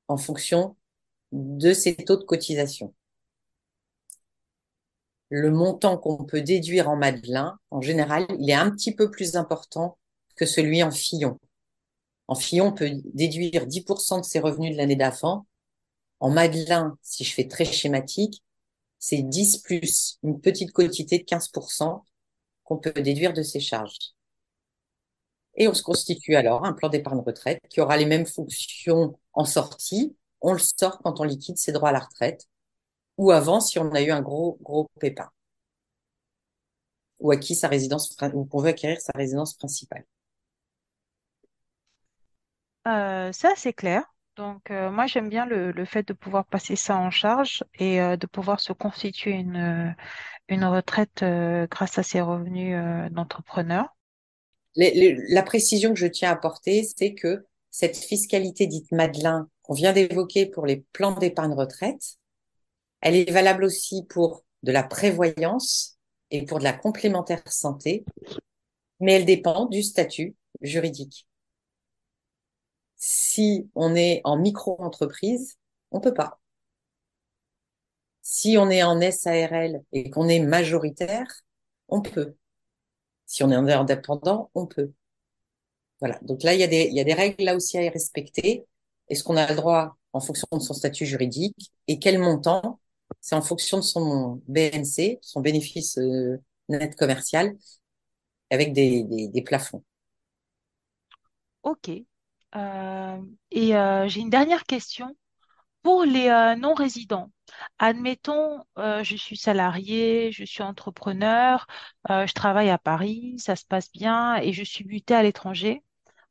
en 0.08 0.16
fonction 0.16 0.76
de 1.32 1.72
ses 1.72 1.96
taux 1.96 2.16
de 2.16 2.24
cotisation. 2.24 2.94
Le 5.30 5.50
montant 5.50 5.98
qu'on 5.98 6.24
peut 6.24 6.40
déduire 6.40 6.88
en 6.88 6.96
Madelin, 6.96 7.58
en 7.70 7.80
général, 7.80 8.26
il 8.38 8.48
est 8.48 8.54
un 8.54 8.70
petit 8.70 8.94
peu 8.94 9.10
plus 9.10 9.36
important 9.36 9.98
que 10.36 10.46
celui 10.46 10.82
en 10.82 10.90
Fillon. 10.90 11.38
En 12.28 12.34
Fillon, 12.34 12.68
on 12.68 12.72
peut 12.72 12.90
déduire 13.14 13.66
10% 13.66 14.20
de 14.20 14.24
ses 14.24 14.40
revenus 14.40 14.72
de 14.72 14.76
l'année 14.76 14.96
d'avant. 14.96 15.46
En 16.20 16.30
Madelin, 16.30 16.96
si 17.02 17.24
je 17.24 17.34
fais 17.34 17.48
très 17.48 17.64
schématique, 17.64 18.42
c'est 18.98 19.22
10 19.22 19.58
plus 19.58 20.18
une 20.22 20.40
petite 20.40 20.72
quotité 20.72 21.18
de 21.18 21.24
15% 21.24 22.04
qu'on 22.64 22.78
peut 22.78 22.92
déduire 22.92 23.32
de 23.32 23.42
ses 23.42 23.60
charges. 23.60 24.14
Et 25.58 25.68
on 25.68 25.74
se 25.74 25.82
constitue 25.82 26.36
alors 26.36 26.64
un 26.64 26.72
plan 26.72 26.88
d'épargne 26.88 27.20
retraite 27.20 27.60
qui 27.68 27.80
aura 27.80 27.96
les 27.96 28.06
mêmes 28.06 28.26
fonctions 28.26 29.18
en 29.34 29.44
sortie. 29.44 30.16
On 30.40 30.52
le 30.52 30.58
sort 30.58 30.98
quand 31.02 31.20
on 31.20 31.24
liquide 31.24 31.58
ses 31.58 31.72
droits 31.72 31.90
à 31.90 31.92
la 31.92 32.00
retraite. 32.00 32.46
ou 33.18 33.32
avant 33.32 33.60
si 33.60 33.78
on 33.78 33.92
a 33.92 34.02
eu 34.02 34.10
un 34.12 34.22
gros, 34.22 34.58
gros 34.62 34.88
pépin 35.00 35.30
ou 37.20 37.30
acquis 37.32 37.54
sa 37.54 37.68
résidence, 37.68 38.16
acquérir 38.20 39.00
sa 39.00 39.12
résidence 39.14 39.54
principale. 39.54 40.04
Euh, 42.86 43.32
ça, 43.32 43.52
c'est 43.56 43.72
clair. 43.72 44.04
Donc, 44.36 44.70
euh, 44.70 44.90
moi, 44.90 45.06
j'aime 45.06 45.28
bien 45.28 45.46
le, 45.46 45.84
fait 45.84 46.06
de 46.06 46.12
pouvoir 46.12 46.46
passer 46.46 46.76
ça 46.76 46.96
en 46.96 47.10
charge 47.10 47.64
et 47.74 48.00
euh, 48.00 48.16
de 48.16 48.26
pouvoir 48.26 48.60
se 48.60 48.72
constituer 48.72 49.32
une, 49.32 49.96
une 50.48 50.64
retraite 50.64 51.24
grâce 51.70 51.98
à 51.98 52.02
ses 52.02 52.20
revenus 52.20 52.76
d'entrepreneur. 53.10 53.97
La 54.78 55.42
précision 55.42 55.92
que 55.92 55.98
je 55.98 56.06
tiens 56.06 56.30
à 56.30 56.34
apporter, 56.34 56.88
c'est 56.96 57.14
que 57.14 57.44
cette 57.70 57.96
fiscalité 57.96 58.66
dite 58.66 58.92
Madelin 58.92 59.48
qu'on 59.62 59.74
vient 59.74 59.92
d'évoquer 59.92 60.46
pour 60.46 60.66
les 60.66 60.84
plans 60.92 61.18
d'épargne 61.18 61.52
retraite, 61.52 62.16
elle 63.00 63.16
est 63.16 63.30
valable 63.30 63.64
aussi 63.64 64.04
pour 64.08 64.44
de 64.62 64.72
la 64.72 64.84
prévoyance 64.84 65.98
et 66.30 66.44
pour 66.44 66.58
de 66.58 66.64
la 66.64 66.72
complémentaire 66.72 67.42
santé, 67.50 68.04
mais 69.00 69.14
elle 69.14 69.24
dépend 69.24 69.66
du 69.66 69.82
statut 69.82 70.36
juridique. 70.60 71.26
Si 72.96 73.68
on 73.74 73.94
est 73.94 74.20
en 74.24 74.36
micro-entreprise, 74.36 75.58
on 75.90 76.00
peut 76.00 76.14
pas. 76.14 76.40
Si 78.22 78.56
on 78.58 78.70
est 78.70 78.82
en 78.82 79.00
SARL 79.00 79.82
et 79.92 80.10
qu'on 80.10 80.28
est 80.28 80.40
majoritaire, 80.40 81.26
on 81.88 82.00
peut. 82.00 82.36
Si 83.28 83.44
on 83.44 83.52
est 83.52 83.54
indépendant, 83.74 84.50
on 84.56 84.66
peut. 84.66 84.92
Voilà. 86.00 86.18
Donc 86.22 86.42
là, 86.42 86.54
il 86.54 86.60
y 86.60 86.62
a 86.62 86.66
des, 86.68 86.86
il 86.90 86.94
y 86.96 87.00
a 87.00 87.04
des 87.04 87.14
règles 87.14 87.44
là 87.44 87.56
aussi 87.56 87.78
à 87.78 87.90
respecter. 87.90 88.66
Est-ce 89.08 89.24
qu'on 89.24 89.36
a 89.36 89.48
le 89.48 89.56
droit 89.56 89.96
en 90.12 90.20
fonction 90.20 90.46
de 90.52 90.58
son 90.60 90.74
statut 90.74 91.06
juridique 91.06 91.72
et 91.88 91.98
quel 91.98 92.18
montant? 92.18 92.80
C'est 93.20 93.34
en 93.34 93.42
fonction 93.42 93.78
de 93.78 93.82
son 93.82 94.42
BNC, 94.48 95.18
son 95.22 95.40
bénéfice 95.40 95.98
euh, 95.98 96.36
net 96.68 96.94
commercial, 96.96 97.56
avec 98.50 98.72
des, 98.74 99.04
des, 99.04 99.28
des 99.28 99.42
plafonds. 99.42 99.84
OK. 101.62 101.90
Euh, 102.56 103.22
et 103.50 103.76
euh, 103.76 104.08
j'ai 104.08 104.20
une 104.20 104.30
dernière 104.30 104.64
question. 104.64 105.14
Pour 105.88 106.04
les 106.04 106.28
euh, 106.28 106.54
non-résidents, 106.54 107.30
admettons, 107.78 108.62
euh, 108.76 109.02
je 109.02 109.16
suis 109.16 109.38
salarié, 109.38 110.30
je 110.32 110.44
suis 110.44 110.62
entrepreneur, 110.62 111.66
euh, 112.10 112.26
je 112.26 112.34
travaille 112.34 112.68
à 112.68 112.76
Paris, 112.76 113.36
ça 113.38 113.56
se 113.56 113.64
passe 113.64 113.90
bien 113.90 114.36
et 114.36 114.52
je 114.52 114.62
suis 114.62 114.84
mutée 114.84 115.14
à 115.14 115.22
l'étranger. 115.22 115.82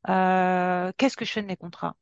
Qu'est-ce 0.05 1.17
que 1.17 1.25
je 1.25 1.31
fais 1.31 1.41
de 1.41 1.47
mes 1.47 1.55
contrats? 1.55 1.95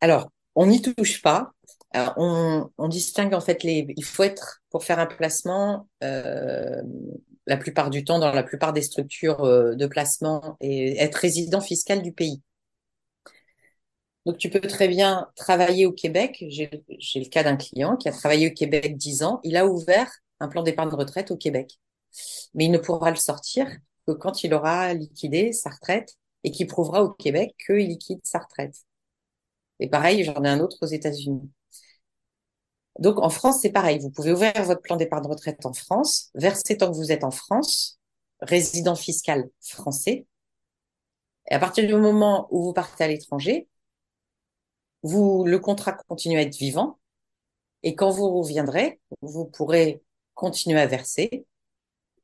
Alors, 0.00 0.32
on 0.56 0.66
n'y 0.66 0.82
touche 0.82 1.22
pas. 1.22 1.52
On, 1.94 2.68
on 2.76 2.88
distingue 2.88 3.32
en 3.32 3.40
fait 3.40 3.62
les. 3.62 3.86
Il 3.96 4.04
faut 4.04 4.24
être 4.24 4.62
pour 4.70 4.82
faire 4.82 4.98
un 4.98 5.06
placement 5.06 5.86
la 6.00 7.56
plupart 7.56 7.90
du 7.90 8.02
temps 8.02 8.18
dans 8.18 8.32
la 8.32 8.42
plupart 8.42 8.72
des 8.72 8.82
structures 8.82 9.42
de 9.76 9.86
placement 9.86 10.56
et 10.60 10.98
être 11.00 11.14
résident 11.14 11.60
fiscal 11.60 12.02
du 12.02 12.10
pays. 12.12 12.42
Donc, 14.26 14.38
tu 14.38 14.48
peux 14.48 14.60
très 14.60 14.88
bien 14.88 15.30
travailler 15.36 15.86
au 15.86 15.92
Québec. 15.92 16.44
J'ai 16.48 16.70
le 16.70 17.28
cas 17.28 17.42
d'un 17.42 17.56
client 17.56 17.96
qui 17.96 18.08
a 18.08 18.12
travaillé 18.12 18.48
au 18.50 18.54
Québec 18.54 18.96
10 18.96 19.22
ans. 19.22 19.40
Il 19.44 19.56
a 19.56 19.66
ouvert 19.66 20.10
un 20.40 20.48
plan 20.48 20.62
d'épargne 20.62 20.90
retraite 20.90 21.30
au 21.30 21.36
Québec, 21.36 21.78
mais 22.54 22.64
il 22.64 22.70
ne 22.70 22.78
pourra 22.78 23.10
le 23.10 23.16
sortir 23.16 23.68
que 24.06 24.12
quand 24.12 24.42
il 24.42 24.54
aura 24.54 24.94
liquidé 24.94 25.52
sa 25.52 25.70
retraite 25.70 26.16
et 26.42 26.50
qu'il 26.50 26.66
prouvera 26.66 27.02
au 27.02 27.10
Québec 27.10 27.54
qu'il 27.66 27.86
liquide 27.86 28.20
sa 28.22 28.38
retraite. 28.38 28.76
Et 29.80 29.88
pareil, 29.88 30.24
j'en 30.24 30.42
ai 30.44 30.48
un 30.48 30.60
autre 30.60 30.78
aux 30.82 30.86
États-Unis. 30.86 31.50
Donc, 32.98 33.18
en 33.18 33.28
France, 33.28 33.58
c'est 33.60 33.72
pareil. 33.72 33.98
Vous 33.98 34.10
pouvez 34.10 34.32
ouvrir 34.32 34.52
votre 34.62 34.80
plan 34.80 34.96
d'épargne 34.96 35.26
retraite 35.26 35.66
en 35.66 35.72
France, 35.72 36.30
verser 36.34 36.76
tant 36.76 36.90
que 36.90 36.96
vous 36.96 37.12
êtes 37.12 37.24
en 37.24 37.30
France, 37.30 37.98
résident 38.40 38.94
fiscal 38.94 39.48
français. 39.60 40.26
Et 41.50 41.54
à 41.54 41.58
partir 41.58 41.86
du 41.86 41.94
moment 41.94 42.46
où 42.50 42.62
vous 42.62 42.72
partez 42.72 43.04
à 43.04 43.08
l'étranger, 43.08 43.68
vous, 45.04 45.44
le 45.44 45.60
contrat 45.60 45.92
continue 46.08 46.38
à 46.38 46.42
être 46.42 46.56
vivant. 46.56 46.98
Et 47.84 47.94
quand 47.94 48.10
vous 48.10 48.40
reviendrez, 48.40 49.00
vous 49.22 49.44
pourrez 49.46 50.02
continuer 50.34 50.80
à 50.80 50.86
verser. 50.86 51.46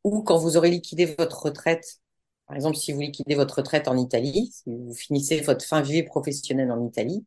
Ou 0.04 0.22
quand 0.22 0.38
vous 0.38 0.56
aurez 0.56 0.70
liquidé 0.70 1.06
votre 1.06 1.42
retraite, 1.44 2.00
par 2.46 2.56
exemple, 2.56 2.76
si 2.76 2.92
vous 2.92 3.00
liquidez 3.00 3.34
votre 3.36 3.58
retraite 3.58 3.88
en 3.88 3.96
Italie, 3.96 4.50
si 4.52 4.70
vous 4.74 4.94
finissez 4.94 5.40
votre 5.42 5.64
fin 5.64 5.82
vie 5.82 6.02
professionnelle 6.02 6.72
en 6.72 6.84
Italie, 6.86 7.26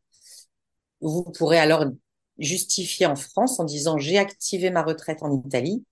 vous 1.00 1.22
pourrez 1.24 1.58
alors 1.58 1.84
justifier 2.38 3.06
en 3.06 3.16
France 3.16 3.60
en 3.60 3.64
disant 3.64 3.98
j'ai 3.98 4.18
activé 4.18 4.70
ma 4.70 4.82
retraite 4.82 5.22
en 5.22 5.32
Italie, 5.46 5.84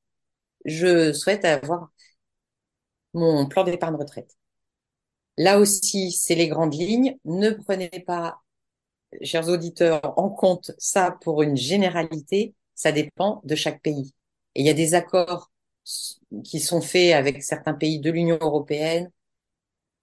je 0.65 1.13
souhaite 1.13 1.45
avoir 1.45 1.91
mon 3.15 3.47
plan 3.47 3.65
d'épargne 3.65 3.97
retraite. 3.97 4.37
Là 5.37 5.59
aussi, 5.59 6.13
c'est 6.13 6.35
les 6.35 6.49
grandes 6.49 6.75
lignes. 6.75 7.17
Ne 7.25 7.51
prenez 7.51 7.91
pas, 8.07 8.42
chers 9.23 9.49
auditeurs, 9.49 10.15
en 10.19 10.31
compte 10.31 10.73
ça 10.79 11.17
pour 11.23 11.43
une 11.43 11.57
généralité. 11.57 12.55
Ça 12.75 12.93
dépend 12.93 13.41
de 13.45 13.55
chaque 13.55 13.83
pays. 13.83 14.13
Et 14.55 14.63
il 14.63 14.67
y 14.67 14.71
a 14.71 14.75
des 14.75 14.95
accords 14.95 15.51
qui 16.45 16.61
sont 16.61 16.81
faits 16.81 17.15
avec 17.15 17.43
certains 17.43 17.75
pays 17.75 18.01
de 18.01 18.11
l'Union 18.11 18.39
européenne, 18.41 19.11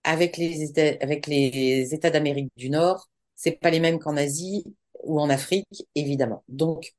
avec 0.03 0.37
les 0.37 0.63
États, 0.63 1.03
avec 1.03 1.27
les 1.27 1.93
États 1.93 2.09
d'Amérique 2.09 2.51
du 2.57 2.69
Nord. 2.69 3.09
C'est 3.35 3.53
pas 3.53 3.69
les 3.69 3.79
mêmes 3.79 3.99
qu'en 3.99 4.17
Asie 4.17 4.65
ou 5.03 5.19
en 5.19 5.29
Afrique, 5.29 5.87
évidemment. 5.95 6.43
Donc, 6.47 6.93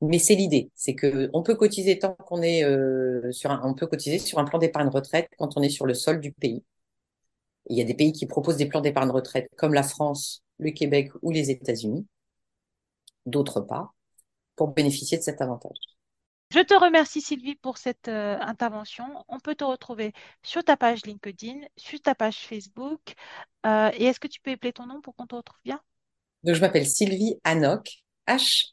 mais 0.00 0.18
c'est 0.18 0.34
l'idée, 0.34 0.70
c'est 0.74 0.94
que 0.94 1.30
on 1.32 1.42
peut 1.42 1.54
cotiser 1.54 1.98
tant 1.98 2.14
qu'on 2.14 2.42
est 2.42 2.64
euh, 2.64 3.32
sur 3.32 3.50
un, 3.50 3.60
on 3.64 3.74
peut 3.74 3.86
cotiser 3.86 4.18
sur 4.18 4.38
un 4.38 4.44
plan 4.44 4.58
d'épargne 4.58 4.88
retraite 4.88 5.28
quand 5.38 5.56
on 5.56 5.62
est 5.62 5.70
sur 5.70 5.86
le 5.86 5.94
sol 5.94 6.20
du 6.20 6.32
pays. 6.32 6.62
Il 7.68 7.76
y 7.76 7.80
a 7.80 7.84
des 7.84 7.94
pays 7.94 8.12
qui 8.12 8.26
proposent 8.26 8.56
des 8.56 8.66
plans 8.66 8.80
d'épargne 8.80 9.10
retraite 9.10 9.48
comme 9.56 9.74
la 9.74 9.82
France, 9.82 10.42
le 10.58 10.70
Québec 10.70 11.10
ou 11.22 11.30
les 11.30 11.50
États-Unis, 11.50 12.06
d'autres 13.26 13.60
pas, 13.60 13.92
pour 14.54 14.68
bénéficier 14.68 15.18
de 15.18 15.22
cet 15.22 15.40
avantage. 15.40 15.76
Je 16.50 16.60
te 16.60 16.74
remercie 16.74 17.20
Sylvie 17.20 17.56
pour 17.56 17.76
cette 17.76 18.06
euh, 18.08 18.38
intervention. 18.40 19.24
On 19.28 19.40
peut 19.40 19.56
te 19.56 19.64
retrouver 19.64 20.12
sur 20.42 20.62
ta 20.62 20.76
page 20.76 21.04
LinkedIn, 21.04 21.66
sur 21.76 22.00
ta 22.00 22.14
page 22.14 22.38
Facebook. 22.38 23.00
Euh, 23.66 23.90
et 23.94 24.04
est-ce 24.04 24.20
que 24.20 24.28
tu 24.28 24.40
peux 24.40 24.52
épeler 24.52 24.72
ton 24.72 24.86
nom 24.86 25.00
pour 25.00 25.16
qu'on 25.16 25.26
te 25.26 25.34
retrouve 25.34 25.58
bien? 25.64 25.80
Donc, 26.44 26.54
je 26.54 26.60
m'appelle 26.60 26.86
Sylvie 26.86 27.40
Hanoc, 27.42 28.04
H-A-N-O-C-Q. 28.28 28.70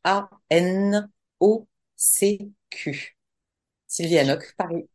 Sylvie 3.87 4.19
Hanoc, 4.19 4.53
Paris. 4.55 4.87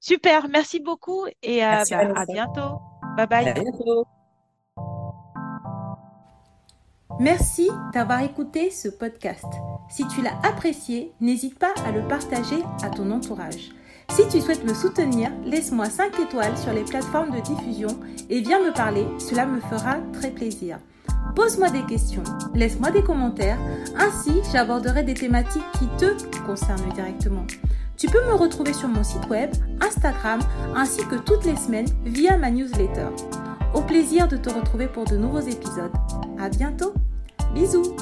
Super, 0.00 0.48
merci 0.48 0.80
beaucoup 0.80 1.26
et 1.42 1.64
euh, 1.64 1.68
Merci, 1.68 1.94
bah, 1.94 2.12
à 2.16 2.26
bientôt. 2.26 2.80
Bye 3.16 3.26
bye. 3.26 3.48
À 3.48 3.52
bientôt. 3.54 4.04
Merci 7.20 7.70
d'avoir 7.92 8.22
écouté 8.22 8.70
ce 8.70 8.88
podcast. 8.88 9.44
Si 9.88 10.06
tu 10.08 10.20
l'as 10.20 10.36
apprécié, 10.42 11.12
n'hésite 11.20 11.58
pas 11.58 11.72
à 11.86 11.92
le 11.92 12.06
partager 12.08 12.62
à 12.82 12.90
ton 12.90 13.10
entourage. 13.12 13.70
Si 14.10 14.26
tu 14.28 14.40
souhaites 14.40 14.64
me 14.64 14.74
soutenir, 14.74 15.30
laisse-moi 15.44 15.86
5 15.86 16.18
étoiles 16.20 16.58
sur 16.58 16.72
les 16.72 16.82
plateformes 16.82 17.30
de 17.30 17.40
diffusion 17.40 17.88
et 18.28 18.40
viens 18.40 18.58
me 18.58 18.72
parler, 18.72 19.06
cela 19.18 19.46
me 19.46 19.60
fera 19.60 19.98
très 20.12 20.30
plaisir. 20.30 20.78
Pose-moi 21.36 21.70
des 21.70 21.82
questions, 21.82 22.24
laisse-moi 22.54 22.90
des 22.90 23.02
commentaires, 23.02 23.58
ainsi 23.96 24.40
j'aborderai 24.52 25.04
des 25.04 25.14
thématiques 25.14 25.62
qui 25.78 25.86
te 25.96 26.14
concernent 26.46 26.92
directement. 26.94 27.46
Tu 27.96 28.08
peux 28.08 28.24
me 28.26 28.34
retrouver 28.34 28.72
sur 28.72 28.88
mon 28.88 29.04
site 29.04 29.28
web, 29.30 29.50
Instagram, 29.80 30.40
ainsi 30.74 31.06
que 31.06 31.16
toutes 31.16 31.44
les 31.44 31.56
semaines 31.56 31.88
via 32.04 32.36
ma 32.36 32.50
newsletter. 32.50 33.08
Au 33.72 33.82
plaisir 33.82 34.28
de 34.28 34.36
te 34.36 34.50
retrouver 34.50 34.88
pour 34.88 35.04
de 35.04 35.16
nouveaux 35.16 35.40
épisodes. 35.40 35.92
À 36.38 36.48
bientôt. 36.48 36.92
Bisous 37.54 37.94